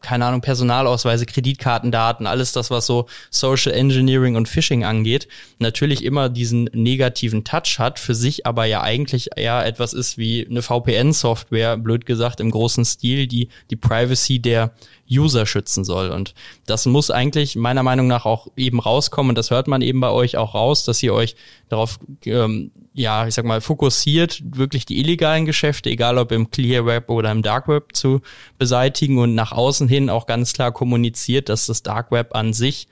[0.00, 6.28] keine Ahnung, Personalausweise, Kreditkartendaten, alles das, was so Social Engineering und Phishing angeht, natürlich immer
[6.28, 11.76] diesen negativen Touch hat, für sich aber ja eigentlich eher etwas ist wie eine VPN-Software,
[11.76, 14.72] blöd gesagt, im großen Stil, die die Privacy der
[15.10, 16.10] User schützen soll.
[16.10, 16.34] Und
[16.66, 19.30] das muss eigentlich meiner Meinung nach auch eben rauskommen.
[19.30, 21.34] Und das hört man eben bei euch auch raus, dass ihr euch
[21.68, 26.86] darauf, ähm, ja, ich sag mal, fokussiert, wirklich die illegalen Geschäfte, egal ob im Clear
[26.86, 28.20] Web oder im Dark Web zu
[28.58, 32.86] beseitigen und nach außen hin auch ganz klar kommuniziert, dass das Dark Web an sich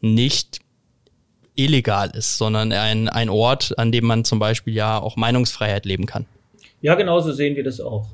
[0.00, 0.60] nicht
[1.56, 6.06] illegal ist, sondern ein, ein Ort, an dem man zum Beispiel ja auch Meinungsfreiheit leben
[6.06, 6.26] kann.
[6.80, 8.06] Ja, genauso sehen wir das auch.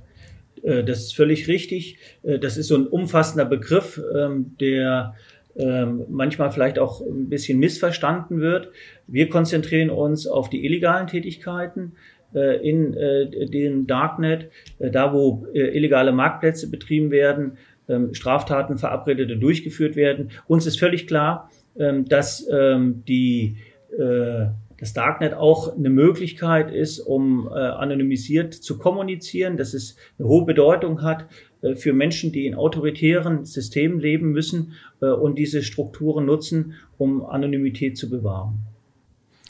[0.63, 1.99] Äh, das ist völlig richtig.
[2.23, 5.15] Äh, das ist so ein umfassender Begriff, ähm, der
[5.57, 8.71] ähm, manchmal vielleicht auch ein bisschen missverstanden wird.
[9.07, 11.93] Wir konzentrieren uns auf die illegalen Tätigkeiten
[12.35, 12.93] äh, in
[13.51, 20.31] dem Darknet, da wo illegale Marktplätze betrieben werden, ähm, Straftaten verabredete durchgeführt werden.
[20.47, 23.57] Uns ist völlig klar, dass die
[24.81, 30.47] das Darknet auch eine Möglichkeit ist, um äh, anonymisiert zu kommunizieren, dass es eine hohe
[30.47, 31.27] Bedeutung hat
[31.63, 37.25] äh, für Menschen, die in autoritären Systemen leben müssen äh, und diese Strukturen nutzen, um
[37.25, 38.59] Anonymität zu bewahren.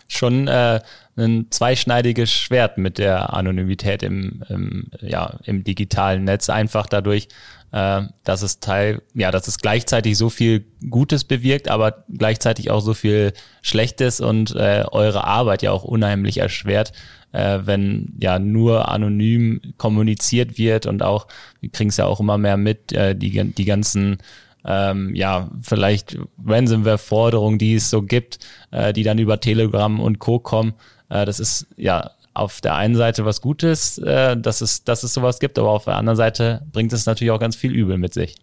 [0.08, 0.80] Schon äh,
[1.16, 7.28] ein zweischneidiges Schwert mit der Anonymität im, im, ja, im digitalen Netz, einfach dadurch,
[7.72, 12.80] äh, dass es Teil, ja, dass es gleichzeitig so viel Gutes bewirkt, aber gleichzeitig auch
[12.80, 16.92] so viel Schlechtes und äh, eure Arbeit ja auch unheimlich erschwert,
[17.32, 21.26] äh, wenn ja nur anonym kommuniziert wird und auch,
[21.60, 24.18] wir kriegen es ja auch immer mehr mit, äh, die, die ganzen
[24.64, 28.38] ähm, ja, vielleicht Ransomware-Forderungen, die es so gibt,
[28.70, 30.38] äh, die dann über Telegram und Co.
[30.38, 30.74] kommen.
[31.08, 35.14] Äh, das ist ja auf der einen Seite was Gutes, äh, dass, es, dass es
[35.14, 38.14] sowas gibt, aber auf der anderen Seite bringt es natürlich auch ganz viel Übel mit
[38.14, 38.36] sich.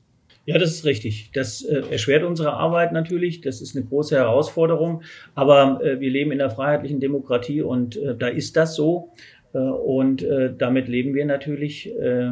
[0.47, 1.32] Ja, das ist richtig.
[1.34, 3.41] Das äh, erschwert unsere Arbeit natürlich.
[3.41, 5.02] Das ist eine große Herausforderung.
[5.36, 9.12] Aber äh, wir leben in einer freiheitlichen Demokratie und äh, da ist das so.
[9.54, 11.93] Äh, und äh, damit leben wir natürlich.
[12.00, 12.32] Äh,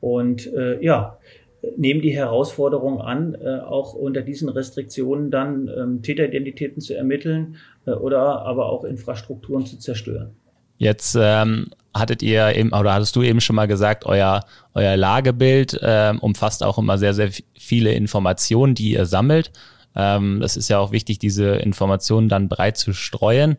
[0.00, 0.48] und
[0.80, 1.18] ja,
[1.76, 8.70] nehmen die Herausforderung an, auch unter diesen Restriktionen dann ähm, Täteridentitäten zu ermitteln oder aber
[8.70, 10.36] auch Infrastrukturen zu zerstören.
[10.78, 15.78] Jetzt ähm, hattet ihr eben, oder hattest du eben schon mal gesagt, euer, euer Lagebild
[15.82, 19.50] ähm, umfasst auch immer sehr, sehr viele Informationen, die ihr sammelt.
[19.94, 23.56] Ähm, das ist ja auch wichtig, diese Informationen dann breit zu streuen.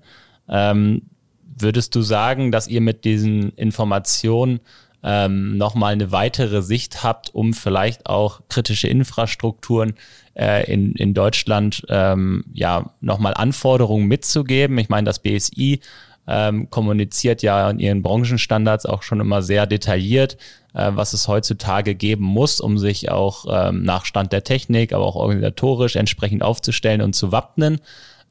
[0.47, 1.03] Ähm,
[1.43, 4.61] würdest du sagen, dass ihr mit diesen Informationen
[5.03, 9.93] ähm, nochmal eine weitere Sicht habt, um vielleicht auch kritische Infrastrukturen
[10.35, 14.77] äh, in, in Deutschland ähm, ja nochmal Anforderungen mitzugeben?
[14.77, 15.81] Ich meine, das BSI
[16.29, 20.37] ähm, kommuniziert ja in ihren Branchenstandards auch schon immer sehr detailliert,
[20.73, 25.05] äh, was es heutzutage geben muss, um sich auch ähm, nach Stand der Technik, aber
[25.05, 27.81] auch organisatorisch entsprechend aufzustellen und zu wappnen.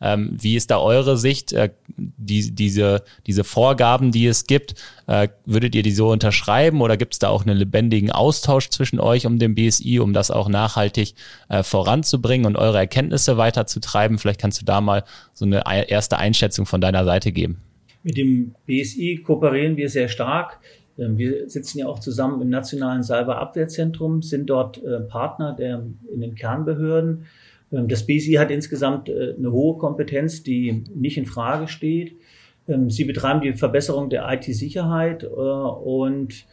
[0.00, 1.52] Ähm, wie ist da eure Sicht?
[1.52, 4.76] Äh, die, diese, diese Vorgaben, die es gibt,
[5.08, 9.00] äh, würdet ihr die so unterschreiben oder gibt es da auch einen lebendigen Austausch zwischen
[9.00, 11.14] euch und dem BSI, um das auch nachhaltig
[11.48, 14.18] äh, voranzubringen und eure Erkenntnisse weiterzutreiben?
[14.18, 15.02] Vielleicht kannst du da mal
[15.34, 17.61] so eine erste Einschätzung von deiner Seite geben.
[18.02, 20.61] Mit dem BSI kooperieren wir sehr stark.
[20.98, 26.20] Ähm, wir sitzen ja auch zusammen im Nationalen Cyberabwehrzentrum, sind dort äh, Partner der, in
[26.20, 27.26] den Kernbehörden.
[27.72, 32.16] Ähm, das BSI hat insgesamt äh, eine hohe Kompetenz, die nicht in Frage steht.
[32.66, 36.46] Ähm, sie betreiben die Verbesserung der IT-Sicherheit äh, und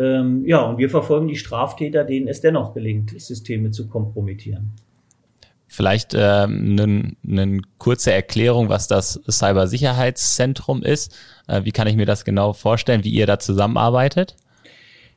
[0.00, 4.70] ja, und wir verfolgen die Straftäter, denen es dennoch gelingt, Systeme zu kompromittieren.
[5.78, 11.16] Vielleicht ähm, eine ne kurze Erklärung, was das Cybersicherheitszentrum ist.
[11.46, 14.34] Äh, wie kann ich mir das genau vorstellen, wie ihr da zusammenarbeitet?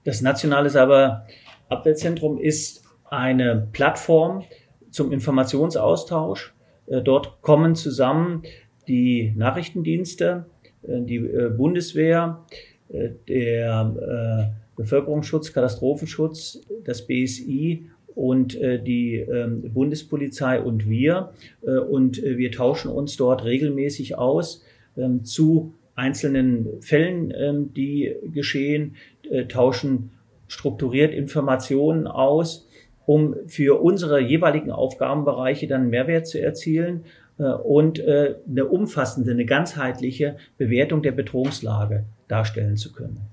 [0.03, 4.43] Das Nationale Cyberabwehrzentrum ist eine Plattform
[4.91, 6.53] zum Informationsaustausch.
[6.85, 8.43] Äh, dort kommen zusammen
[8.87, 10.45] die Nachrichtendienste,
[10.83, 12.45] äh, die äh, Bundeswehr,
[12.89, 21.33] äh, der Bevölkerungsschutz, Katastrophenschutz, das BSI und äh, die ähm, Bundespolizei und wir.
[21.65, 24.63] Äh, und äh, wir tauschen uns dort regelmäßig aus
[24.97, 28.95] ähm, zu einzelnen Fällen, ähm, die geschehen,
[29.29, 30.11] äh, tauschen
[30.47, 32.67] strukturiert Informationen aus,
[33.05, 37.05] um für unsere jeweiligen Aufgabenbereiche dann Mehrwert zu erzielen
[37.37, 43.31] äh, und äh, eine umfassende, eine ganzheitliche Bewertung der Bedrohungslage darstellen zu können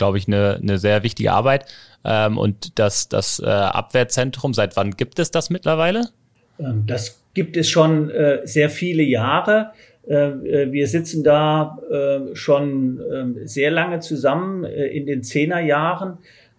[0.00, 1.66] glaube ich, eine, eine sehr wichtige Arbeit.
[2.04, 6.08] Ähm, und das, das äh, Abwehrzentrum, seit wann gibt es das mittlerweile?
[6.58, 9.72] Ähm, das gibt es schon äh, sehr viele Jahre.
[10.08, 16.18] Äh, äh wir sitzen da äh, schon äh, sehr lange zusammen äh, in den Zehnerjahren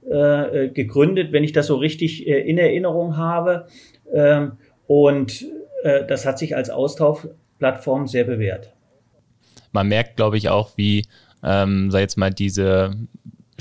[0.10, 3.68] äh, gegründet, wenn ich das so richtig äh, in Erinnerung habe.
[4.12, 4.48] Äh,
[4.88, 5.46] und
[5.84, 8.72] äh, das hat sich als Austauschplattform sehr bewährt.
[9.72, 11.06] Man merkt, glaube ich, auch, wie
[11.44, 12.92] ähm, sei jetzt mal diese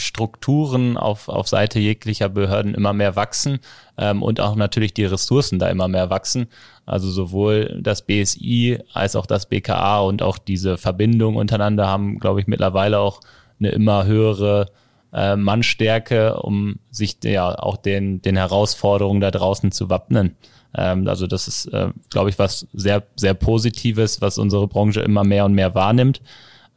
[0.00, 3.60] Strukturen auf, auf Seite jeglicher Behörden immer mehr wachsen
[3.96, 6.48] ähm, und auch natürlich die Ressourcen da immer mehr wachsen.
[6.86, 12.40] Also sowohl das BSI als auch das BKA und auch diese Verbindungen untereinander haben, glaube
[12.40, 13.20] ich, mittlerweile auch
[13.58, 14.66] eine immer höhere
[15.12, 20.36] äh, Mannstärke, um sich ja auch den, den Herausforderungen da draußen zu wappnen.
[20.74, 25.24] Ähm, also das ist, äh, glaube ich, was sehr, sehr Positives, was unsere Branche immer
[25.24, 26.20] mehr und mehr wahrnimmt.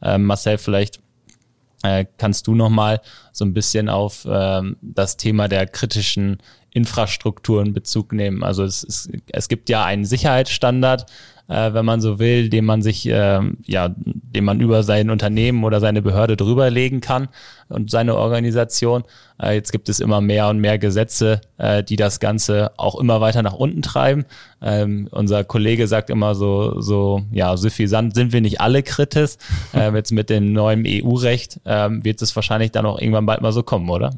[0.02, 1.00] Ähm, Marcel, vielleicht
[1.84, 3.00] äh, kannst du noch mal
[3.32, 6.38] so ein bisschen auf ähm, das Thema der kritischen
[6.70, 8.42] Infrastrukturen Bezug nehmen.
[8.42, 11.06] Also es, es, es gibt ja einen Sicherheitsstandard,
[11.48, 15.64] äh, wenn man so will, den man sich, äh, ja, den man über sein Unternehmen
[15.64, 17.28] oder seine Behörde drüberlegen kann
[17.68, 19.04] und seine Organisation.
[19.40, 23.20] Äh, jetzt gibt es immer mehr und mehr Gesetze, äh, die das Ganze auch immer
[23.20, 24.24] weiter nach unten treiben.
[24.62, 29.32] Ähm, unser Kollege sagt immer so, so, ja, suffisant sind wir nicht alle kritisch.
[29.72, 33.50] Äh, jetzt mit dem neuen EU-Recht äh, wird es wahrscheinlich dann auch irgendwann bald mal
[33.50, 34.10] so kommen, oder?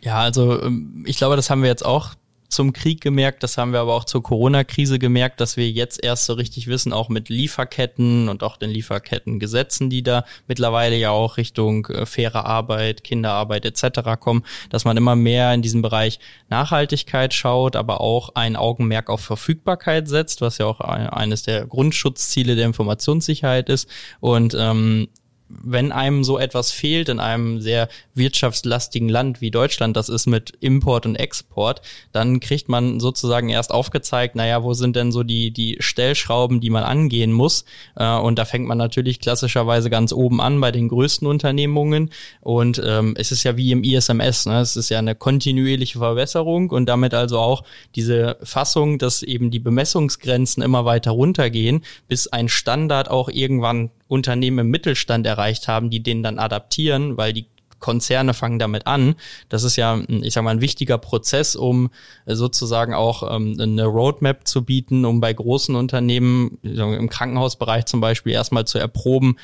[0.00, 2.14] Ja, also ähm, ich glaube, das haben wir jetzt auch
[2.50, 6.26] zum Krieg gemerkt, das haben wir aber auch zur Corona-Krise gemerkt, dass wir jetzt erst
[6.26, 11.36] so richtig wissen, auch mit Lieferketten und auch den Lieferkettengesetzen, die da mittlerweile ja auch
[11.36, 14.18] Richtung äh, faire Arbeit, Kinderarbeit etc.
[14.18, 19.20] kommen, dass man immer mehr in diesem Bereich Nachhaltigkeit schaut, aber auch ein Augenmerk auf
[19.20, 23.88] Verfügbarkeit setzt, was ja auch eines der Grundschutzziele der Informationssicherheit ist.
[24.20, 25.08] Und ähm,
[25.62, 30.52] wenn einem so etwas fehlt in einem sehr wirtschaftslastigen Land wie Deutschland, das ist mit
[30.60, 31.82] Import und Export,
[32.12, 36.70] dann kriegt man sozusagen erst aufgezeigt, naja, wo sind denn so die, die Stellschrauben, die
[36.70, 37.64] man angehen muss?
[37.96, 42.10] Äh, und da fängt man natürlich klassischerweise ganz oben an bei den größten Unternehmungen.
[42.40, 44.60] Und ähm, es ist ja wie im ISMS, ne?
[44.60, 47.64] es ist ja eine kontinuierliche Verbesserung und damit also auch
[47.96, 54.58] diese Fassung, dass eben die Bemessungsgrenzen immer weiter runtergehen, bis ein Standard auch irgendwann Unternehmen
[54.58, 57.46] im Mittelstand erreicht haben, die den dann adaptieren, weil die
[57.78, 59.14] Konzerne fangen damit an.
[59.48, 61.90] Das ist ja, ich sag mal, ein wichtiger Prozess, um
[62.26, 68.32] sozusagen auch ähm, eine Roadmap zu bieten, um bei großen Unternehmen im Krankenhausbereich zum Beispiel
[68.32, 69.36] erstmal zu erproben,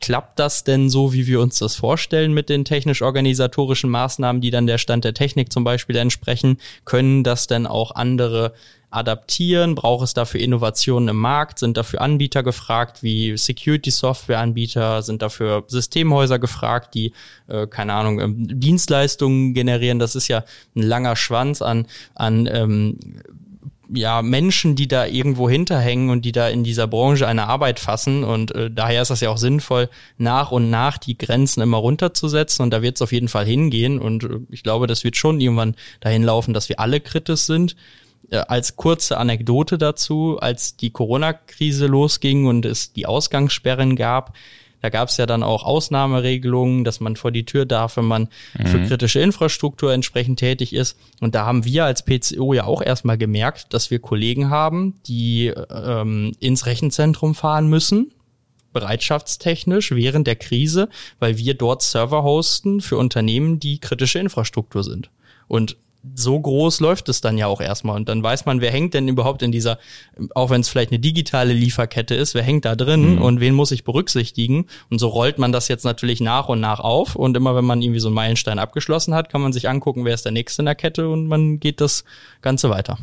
[0.00, 4.66] klappt das denn so, wie wir uns das vorstellen mit den technisch-organisatorischen Maßnahmen, die dann
[4.66, 6.58] der Stand der Technik zum Beispiel entsprechen?
[6.84, 8.52] Können das denn auch andere
[8.90, 9.74] adaptieren?
[9.74, 11.58] Braucht es dafür Innovationen im Markt?
[11.58, 15.02] Sind dafür Anbieter gefragt, wie Security-Software-Anbieter?
[15.02, 17.12] Sind dafür Systemhäuser gefragt, die,
[17.48, 19.98] äh, keine Ahnung, ähm, Dienstleistungen generieren?
[19.98, 22.98] Das ist ja ein langer Schwanz an, an ähm,
[23.92, 28.24] ja, Menschen, die da irgendwo hinterhängen und die da in dieser Branche eine Arbeit fassen.
[28.24, 32.62] Und äh, daher ist das ja auch sinnvoll, nach und nach die Grenzen immer runterzusetzen.
[32.62, 33.98] Und da wird es auf jeden Fall hingehen.
[33.98, 37.76] Und äh, ich glaube, das wird schon irgendwann dahin laufen, dass wir alle kritisch sind.
[38.30, 44.34] Äh, als kurze Anekdote dazu, als die Corona-Krise losging und es die Ausgangssperren gab,
[44.80, 48.28] da gab es ja dann auch Ausnahmeregelungen, dass man vor die Tür darf, wenn man
[48.58, 48.66] mhm.
[48.66, 50.96] für kritische Infrastruktur entsprechend tätig ist.
[51.20, 55.52] Und da haben wir als PCO ja auch erstmal gemerkt, dass wir Kollegen haben, die
[55.70, 58.12] ähm, ins Rechenzentrum fahren müssen,
[58.72, 60.88] bereitschaftstechnisch während der Krise,
[61.18, 65.10] weil wir dort Server hosten für Unternehmen, die kritische Infrastruktur sind.
[65.48, 65.76] Und
[66.14, 67.96] so groß läuft es dann ja auch erstmal.
[67.96, 69.78] Und dann weiß man, wer hängt denn überhaupt in dieser,
[70.34, 73.22] auch wenn es vielleicht eine digitale Lieferkette ist, wer hängt da drin mhm.
[73.22, 74.66] und wen muss ich berücksichtigen.
[74.90, 77.16] Und so rollt man das jetzt natürlich nach und nach auf.
[77.16, 80.14] Und immer wenn man irgendwie so einen Meilenstein abgeschlossen hat, kann man sich angucken, wer
[80.14, 82.04] ist der nächste in der Kette und man geht das
[82.42, 82.98] Ganze weiter.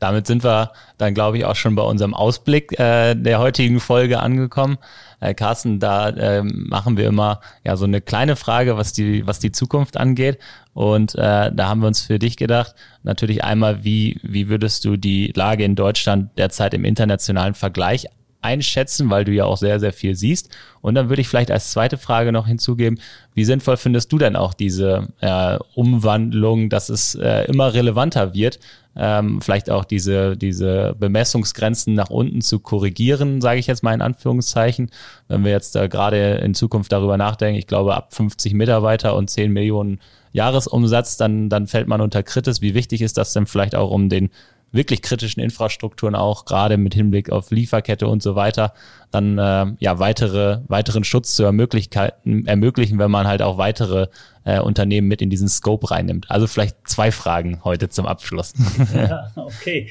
[0.00, 4.20] Damit sind wir dann, glaube ich, auch schon bei unserem Ausblick äh, der heutigen Folge
[4.20, 4.78] angekommen.
[5.20, 9.38] Äh, Carsten, da äh, machen wir immer ja so eine kleine Frage, was die, was
[9.38, 10.38] die Zukunft angeht.
[10.72, 14.96] Und äh, da haben wir uns für dich gedacht, natürlich einmal, wie, wie würdest du
[14.96, 18.06] die Lage in Deutschland derzeit im internationalen Vergleich
[18.42, 20.50] einschätzen, weil du ja auch sehr, sehr viel siehst.
[20.80, 22.98] Und dann würde ich vielleicht als zweite Frage noch hinzugeben,
[23.34, 28.58] wie sinnvoll findest du denn auch diese äh, Umwandlung, dass es äh, immer relevanter wird,
[28.96, 34.02] ähm, vielleicht auch diese, diese Bemessungsgrenzen nach unten zu korrigieren, sage ich jetzt mal in
[34.02, 34.90] Anführungszeichen.
[35.28, 39.30] Wenn wir jetzt äh, gerade in Zukunft darüber nachdenken, ich glaube ab 50 Mitarbeiter und
[39.30, 40.00] 10 Millionen
[40.32, 42.62] Jahresumsatz, dann, dann fällt man unter Kritis.
[42.62, 44.30] Wie wichtig ist das denn vielleicht auch, um den
[44.72, 48.72] wirklich kritischen Infrastrukturen auch gerade mit Hinblick auf Lieferkette und so weiter
[49.10, 51.90] dann äh, ja weitere weiteren Schutz zu ermöglichen,
[52.46, 54.06] ermöglichen, wenn man halt auch weitere
[54.44, 56.30] äh, Unternehmen mit in diesen Scope reinnimmt.
[56.30, 58.54] Also vielleicht zwei Fragen heute zum Abschluss.
[58.94, 59.88] Ja, okay.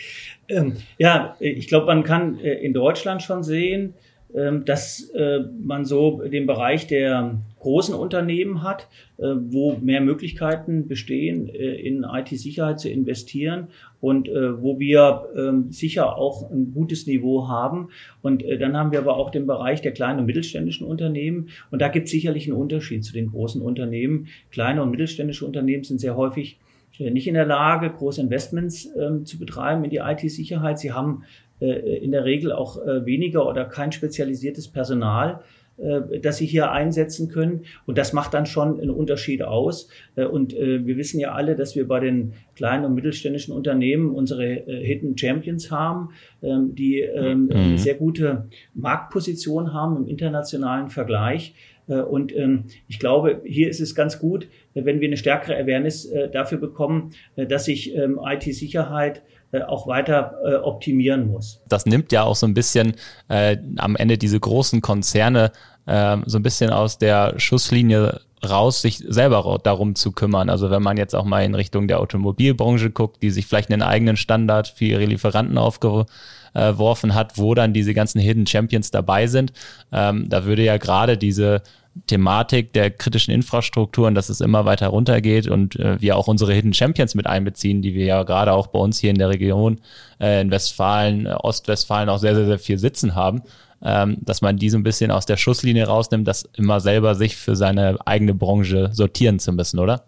[0.47, 3.93] Ähm, ja, ich glaube, man kann äh, in Deutschland schon sehen,
[4.35, 10.87] ähm, dass äh, man so den Bereich der großen Unternehmen hat, äh, wo mehr Möglichkeiten
[10.87, 13.67] bestehen, äh, in IT-Sicherheit zu investieren
[14.01, 17.89] und wo wir ähm, sicher auch ein gutes Niveau haben.
[18.21, 21.49] Und dann haben wir aber auch den Bereich der kleinen und mittelständischen Unternehmen.
[21.69, 24.27] Und da gibt es sicherlich einen Unterschied zu den großen Unternehmen.
[24.51, 26.59] Kleine und mittelständische Unternehmen sind sehr häufig
[26.97, 30.79] nicht in der Lage, große Investments ähm, zu betreiben in die IT-Sicherheit.
[30.79, 31.23] Sie haben
[31.59, 35.41] äh, in der Regel auch äh, weniger oder kein spezialisiertes Personal.
[35.79, 37.61] Äh, das sie hier einsetzen können.
[37.85, 39.89] Und das macht dann schon einen Unterschied aus.
[40.15, 44.13] Äh, und äh, wir wissen ja alle, dass wir bei den kleinen und mittelständischen Unternehmen
[44.13, 46.09] unsere Hidden Champions haben,
[46.41, 47.51] ähm, die ähm, mhm.
[47.51, 51.55] eine sehr gute Marktposition haben im internationalen Vergleich.
[51.87, 56.59] Und ähm, ich glaube, hier ist es ganz gut, wenn wir eine stärkere Awareness dafür
[56.59, 59.23] bekommen, dass sich IT-Sicherheit
[59.67, 61.61] auch weiter äh, optimieren muss.
[61.67, 62.93] Das nimmt ja auch so ein bisschen
[63.29, 65.51] äh, am Ende diese großen Konzerne
[65.85, 70.49] äh, so ein bisschen aus der Schusslinie raus, sich selber darum zu kümmern.
[70.49, 73.81] Also wenn man jetzt auch mal in Richtung der Automobilbranche guckt, die sich vielleicht einen
[73.81, 79.51] eigenen Standard für ihre Lieferanten aufgeworfen hat, wo dann diese ganzen Hidden Champions dabei sind,
[79.91, 81.61] ähm, da würde ja gerade diese
[82.07, 86.73] Thematik der kritischen Infrastrukturen, dass es immer weiter runtergeht und äh, wir auch unsere Hidden
[86.73, 89.79] Champions mit einbeziehen, die wir ja gerade auch bei uns hier in der Region
[90.19, 93.41] äh, in Westfalen, äh, Ostwestfalen auch sehr, sehr, sehr viel sitzen haben,
[93.81, 97.35] ähm, dass man die so ein bisschen aus der Schusslinie rausnimmt, das immer selber sich
[97.35, 100.03] für seine eigene Branche sortieren zu müssen, oder?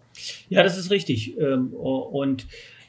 [0.48, 1.38] Ja, das ist richtig.
[1.38, 2.46] Ähm, und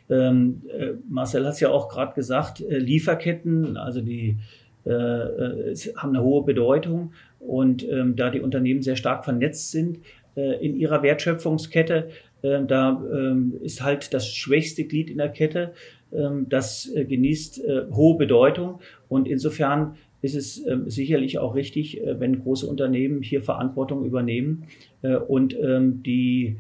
[0.10, 4.38] ähm, äh, Marcel hat es ja auch gerade gesagt, äh, Lieferketten, also die
[4.86, 7.14] äh, haben eine hohe Bedeutung.
[7.48, 10.00] Und ähm, da die Unternehmen sehr stark vernetzt sind
[10.36, 12.10] äh, in ihrer Wertschöpfungskette,
[12.42, 15.74] äh, da ähm, ist halt das schwächste Glied in der Kette,
[16.14, 18.80] ähm, das äh, genießt äh, hohe Bedeutung.
[19.10, 24.66] Und insofern ist es ähm, sicherlich auch richtig, äh, wenn große Unternehmen hier Verantwortung übernehmen
[25.02, 26.58] äh, und ähm, die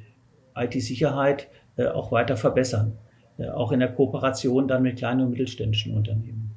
[0.56, 2.98] IT-Sicherheit äh, auch weiter verbessern,
[3.38, 6.52] äh, auch in der Kooperation dann mit kleinen und mittelständischen Unternehmen.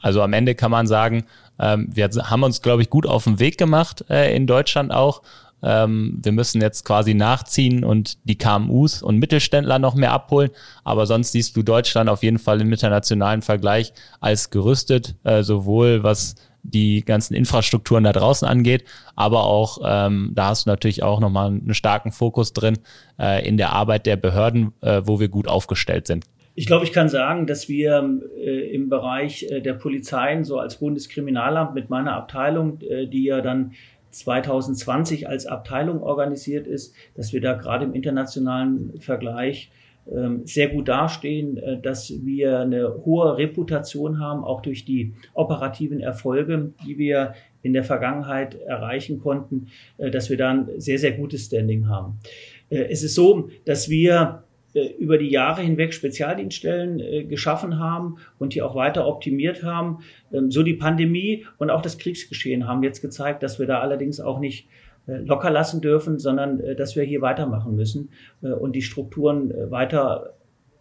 [0.00, 1.24] Also am Ende kann man sagen,
[1.58, 5.22] ähm, wir haben uns, glaube ich, gut auf den Weg gemacht äh, in Deutschland auch.
[5.62, 10.50] Ähm, wir müssen jetzt quasi nachziehen und die KMUs und Mittelständler noch mehr abholen.
[10.84, 16.02] Aber sonst siehst du Deutschland auf jeden Fall im internationalen Vergleich als gerüstet, äh, sowohl
[16.04, 18.84] was die ganzen Infrastrukturen da draußen angeht,
[19.16, 22.78] aber auch ähm, da hast du natürlich auch nochmal einen starken Fokus drin
[23.18, 26.24] äh, in der Arbeit der Behörden, äh, wo wir gut aufgestellt sind.
[26.58, 30.80] Ich glaube, ich kann sagen, dass wir äh, im Bereich äh, der Polizeien, so als
[30.80, 33.74] Bundeskriminalamt mit meiner Abteilung, äh, die ja dann
[34.10, 39.70] 2020 als Abteilung organisiert ist, dass wir da gerade im internationalen Vergleich
[40.12, 46.00] ähm, sehr gut dastehen, äh, dass wir eine hohe Reputation haben, auch durch die operativen
[46.00, 51.12] Erfolge, die wir in der Vergangenheit erreichen konnten, äh, dass wir da ein sehr, sehr
[51.12, 52.18] gutes Standing haben.
[52.68, 54.42] Äh, es ist so, dass wir
[54.98, 59.98] über die Jahre hinweg Spezialdienststellen äh, geschaffen haben und die auch weiter optimiert haben.
[60.32, 64.20] Ähm, so die Pandemie und auch das Kriegsgeschehen haben jetzt gezeigt, dass wir da allerdings
[64.20, 64.68] auch nicht
[65.06, 68.10] äh, locker lassen dürfen, sondern dass wir hier weitermachen müssen
[68.40, 70.34] und die Strukturen weiter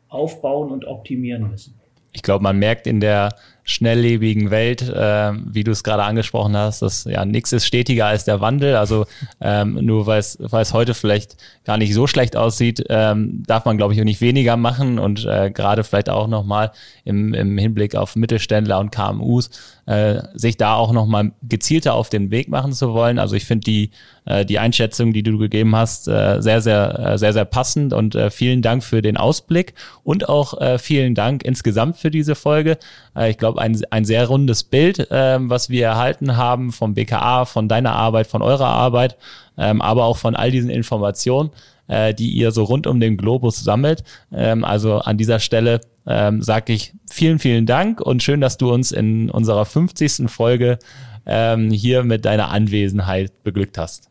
[0.10, 1.76] aufbauen und optimieren müssen.
[2.14, 3.30] Ich glaube, man merkt in der
[3.68, 8.24] schnelllebigen Welt, äh, wie du es gerade angesprochen hast, dass ja nichts ist stetiger als
[8.24, 8.78] der Wandel.
[8.78, 9.06] Also
[9.42, 10.38] ähm, nur weil es
[10.74, 14.56] heute vielleicht gar nicht so schlecht aussieht, ähm, darf man glaube ich auch nicht weniger
[14.56, 16.72] machen und äh, gerade vielleicht auch nochmal
[17.04, 19.50] im, im Hinblick auf Mittelständler und KMUs
[19.86, 23.20] äh, sich da auch nochmal gezielter auf den Weg machen zu wollen.
[23.20, 23.92] Also ich finde die
[24.24, 28.16] äh, die Einschätzung, die du gegeben hast, äh, sehr sehr äh, sehr sehr passend und
[28.16, 32.78] äh, vielen Dank für den Ausblick und auch äh, vielen Dank insgesamt für diese Folge.
[33.18, 37.46] Äh, ich glaube ein, ein sehr rundes Bild, ähm, was wir erhalten haben vom BKA,
[37.46, 39.18] von deiner Arbeit, von eurer Arbeit,
[39.58, 41.50] ähm, aber auch von all diesen Informationen,
[41.88, 44.04] äh, die ihr so rund um den Globus sammelt.
[44.32, 48.72] Ähm, also an dieser Stelle ähm, sage ich vielen, vielen Dank und schön, dass du
[48.72, 50.30] uns in unserer 50.
[50.30, 50.80] Folge
[51.26, 54.10] ähm, hier mit deiner Anwesenheit beglückt hast.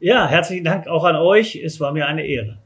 [0.00, 1.56] Ja, herzlichen Dank auch an euch.
[1.56, 2.58] Es war mir eine Ehre.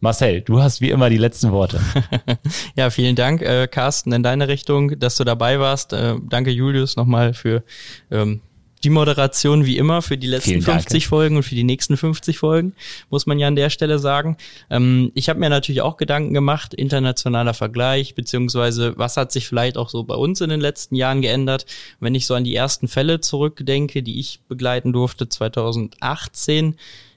[0.00, 1.80] Marcel, du hast wie immer die letzten Worte.
[2.74, 5.92] ja, vielen Dank, äh, Carsten, in deine Richtung, dass du dabei warst.
[5.92, 7.62] Äh, danke, Julius, nochmal für
[8.10, 8.40] ähm,
[8.82, 12.74] die Moderation wie immer für die letzten 50 Folgen und für die nächsten 50 Folgen,
[13.10, 14.36] muss man ja an der Stelle sagen.
[14.70, 19.76] Ähm, ich habe mir natürlich auch Gedanken gemacht, internationaler Vergleich, beziehungsweise was hat sich vielleicht
[19.76, 21.66] auch so bei uns in den letzten Jahren geändert.
[22.00, 26.76] Wenn ich so an die ersten Fälle zurückdenke, die ich begleiten durfte 2018,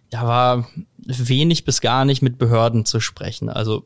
[0.10, 0.68] da war
[1.06, 3.50] wenig bis gar nicht mit Behörden zu sprechen.
[3.50, 3.86] Also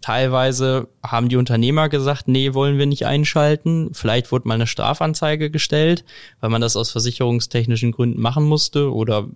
[0.00, 3.90] teilweise haben die Unternehmer gesagt, nee, wollen wir nicht einschalten.
[3.92, 6.04] Vielleicht wurde mal eine Strafanzeige gestellt,
[6.40, 9.28] weil man das aus versicherungstechnischen Gründen machen musste oder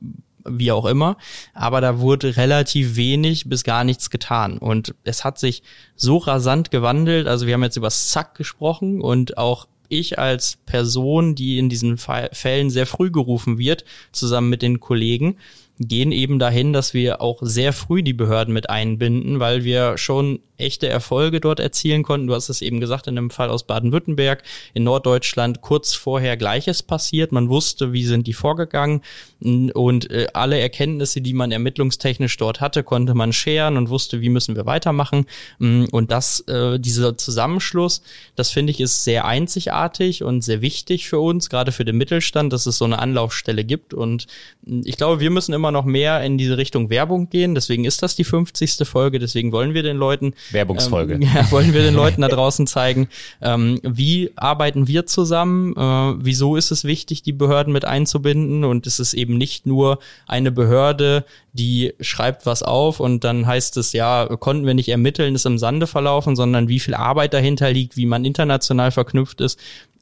[0.45, 1.17] wie auch immer.
[1.55, 4.59] Aber da wurde relativ wenig bis gar nichts getan.
[4.59, 5.63] Und es hat sich
[5.97, 7.27] so rasant gewandelt.
[7.27, 11.97] Also wir haben jetzt über Zack gesprochen und auch ich als Person, die in diesen
[11.97, 15.39] Fällen sehr früh gerufen wird, zusammen mit den Kollegen,
[15.79, 20.41] gehen eben dahin, dass wir auch sehr früh die Behörden mit einbinden, weil wir schon
[20.59, 22.27] echte Erfolge dort erzielen konnten.
[22.27, 24.43] Du hast es eben gesagt, in dem Fall aus Baden-Württemberg,
[24.75, 27.33] in Norddeutschland kurz vorher Gleiches passiert.
[27.33, 29.03] Man wusste, wie sind die vorgegangen
[29.41, 34.29] und äh, alle Erkenntnisse, die man ermittlungstechnisch dort hatte, konnte man scheren und wusste, wie
[34.29, 35.27] müssen wir weitermachen.
[35.59, 38.03] Mm, und das, äh, dieser Zusammenschluss,
[38.35, 42.53] das finde ich ist sehr einzigartig und sehr wichtig für uns, gerade für den Mittelstand,
[42.53, 43.95] dass es so eine Anlaufstelle gibt.
[43.95, 44.27] Und
[44.67, 47.55] mm, ich glaube, wir müssen immer noch mehr in diese Richtung Werbung gehen.
[47.55, 48.87] Deswegen ist das die 50.
[48.87, 49.19] Folge.
[49.19, 51.15] Deswegen wollen wir den Leuten Werbungsfolge.
[51.15, 53.09] Ähm, ja, wollen wir den Leuten da draußen zeigen,
[53.41, 55.75] ähm, wie arbeiten wir zusammen?
[55.77, 58.65] Äh, wieso ist es wichtig, die Behörden mit einzubinden?
[58.65, 63.77] Und es ist eben nicht nur eine Behörde, die schreibt was auf und dann heißt
[63.77, 67.73] es, ja, konnten wir nicht ermitteln, ist im Sande verlaufen, sondern wie viel Arbeit dahinter
[67.73, 69.59] liegt, wie man international verknüpft ist.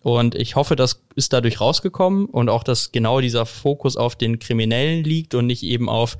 [0.06, 4.38] Und ich hoffe, das ist dadurch rausgekommen und auch, dass genau dieser Fokus auf den
[4.38, 6.16] Kriminellen liegt und nicht eben auf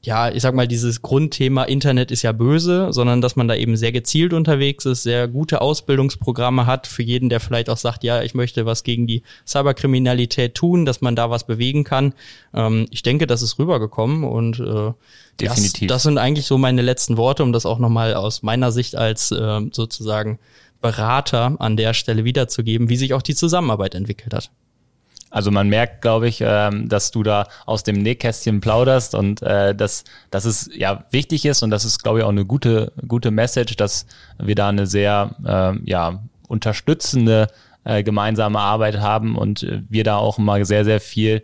[0.00, 3.76] ja, ich sag mal, dieses Grundthema Internet ist ja böse, sondern dass man da eben
[3.76, 8.22] sehr gezielt unterwegs ist, sehr gute Ausbildungsprogramme hat für jeden, der vielleicht auch sagt, ja,
[8.22, 12.14] ich möchte was gegen die Cyberkriminalität tun, dass man da was bewegen kann.
[12.54, 14.92] Ähm, ich denke, das ist rübergekommen und äh,
[15.40, 15.88] Definitiv.
[15.88, 18.94] Das, das sind eigentlich so meine letzten Worte, um das auch nochmal aus meiner Sicht
[18.94, 20.38] als äh, sozusagen
[20.86, 24.50] Berater an der Stelle wiederzugeben, wie sich auch die Zusammenarbeit entwickelt hat.
[25.30, 29.74] Also man merkt, glaube ich, ähm, dass du da aus dem Nähkästchen plauderst und äh,
[29.74, 33.32] dass, dass es ja wichtig ist und das ist, glaube ich, auch eine gute, gute
[33.32, 34.06] Message, dass
[34.38, 37.48] wir da eine sehr äh, ja, unterstützende
[37.84, 41.42] äh, gemeinsame Arbeit haben und äh, wir da auch immer sehr, sehr viel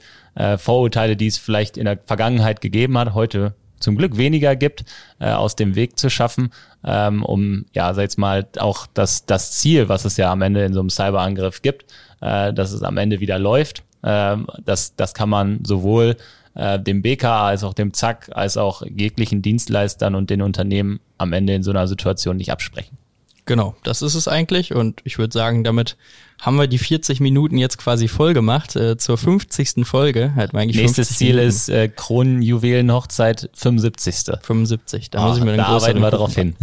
[0.56, 4.84] Vorurteile, die es vielleicht in der Vergangenheit gegeben hat, heute zum Glück weniger gibt,
[5.18, 6.50] äh, aus dem Weg zu schaffen,
[6.84, 10.64] ähm, um, ja, sag jetzt mal, auch das, das Ziel, was es ja am Ende
[10.64, 11.86] in so einem Cyberangriff gibt,
[12.20, 13.84] äh, dass es am Ende wieder läuft.
[14.02, 16.16] Ähm, das, das kann man sowohl
[16.54, 21.32] äh, dem BKA als auch dem ZAK als auch jeglichen Dienstleistern und den Unternehmen am
[21.32, 22.98] Ende in so einer Situation nicht absprechen.
[23.44, 24.72] Genau, das ist es eigentlich.
[24.74, 25.96] Und ich würde sagen, damit
[26.40, 28.76] haben wir die 40 Minuten jetzt quasi voll gemacht.
[28.76, 29.84] Äh, zur 50.
[29.84, 31.48] Folge hat man eigentlich Nächstes Ziel Minuten.
[31.48, 34.38] ist äh, Kronenjuwelenhochzeit 75.
[34.42, 36.56] 75, da oh, muss ich mir den Da arbeiten wir darauf hin.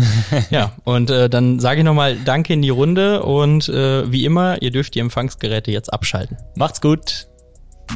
[0.50, 4.62] ja, und äh, dann sage ich nochmal Danke in die Runde und äh, wie immer,
[4.62, 6.38] ihr dürft die Empfangsgeräte jetzt abschalten.
[6.56, 7.28] Macht's gut.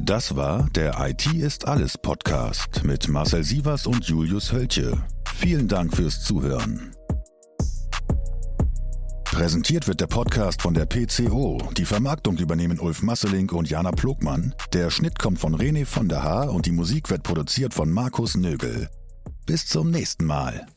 [0.02, 5.04] Das war der IT ist alles Podcast mit Marcel Sievers und Julius Hölche.
[5.36, 6.93] Vielen Dank fürs Zuhören.
[9.34, 11.58] Präsentiert wird der Podcast von der PCO.
[11.76, 14.54] Die Vermarktung übernehmen Ulf Masseling und Jana Plogmann.
[14.74, 18.38] Der Schnitt kommt von René von der Haar und die Musik wird produziert von Markus
[18.38, 18.90] Nögel.
[19.48, 20.68] Bis zum nächsten Mal.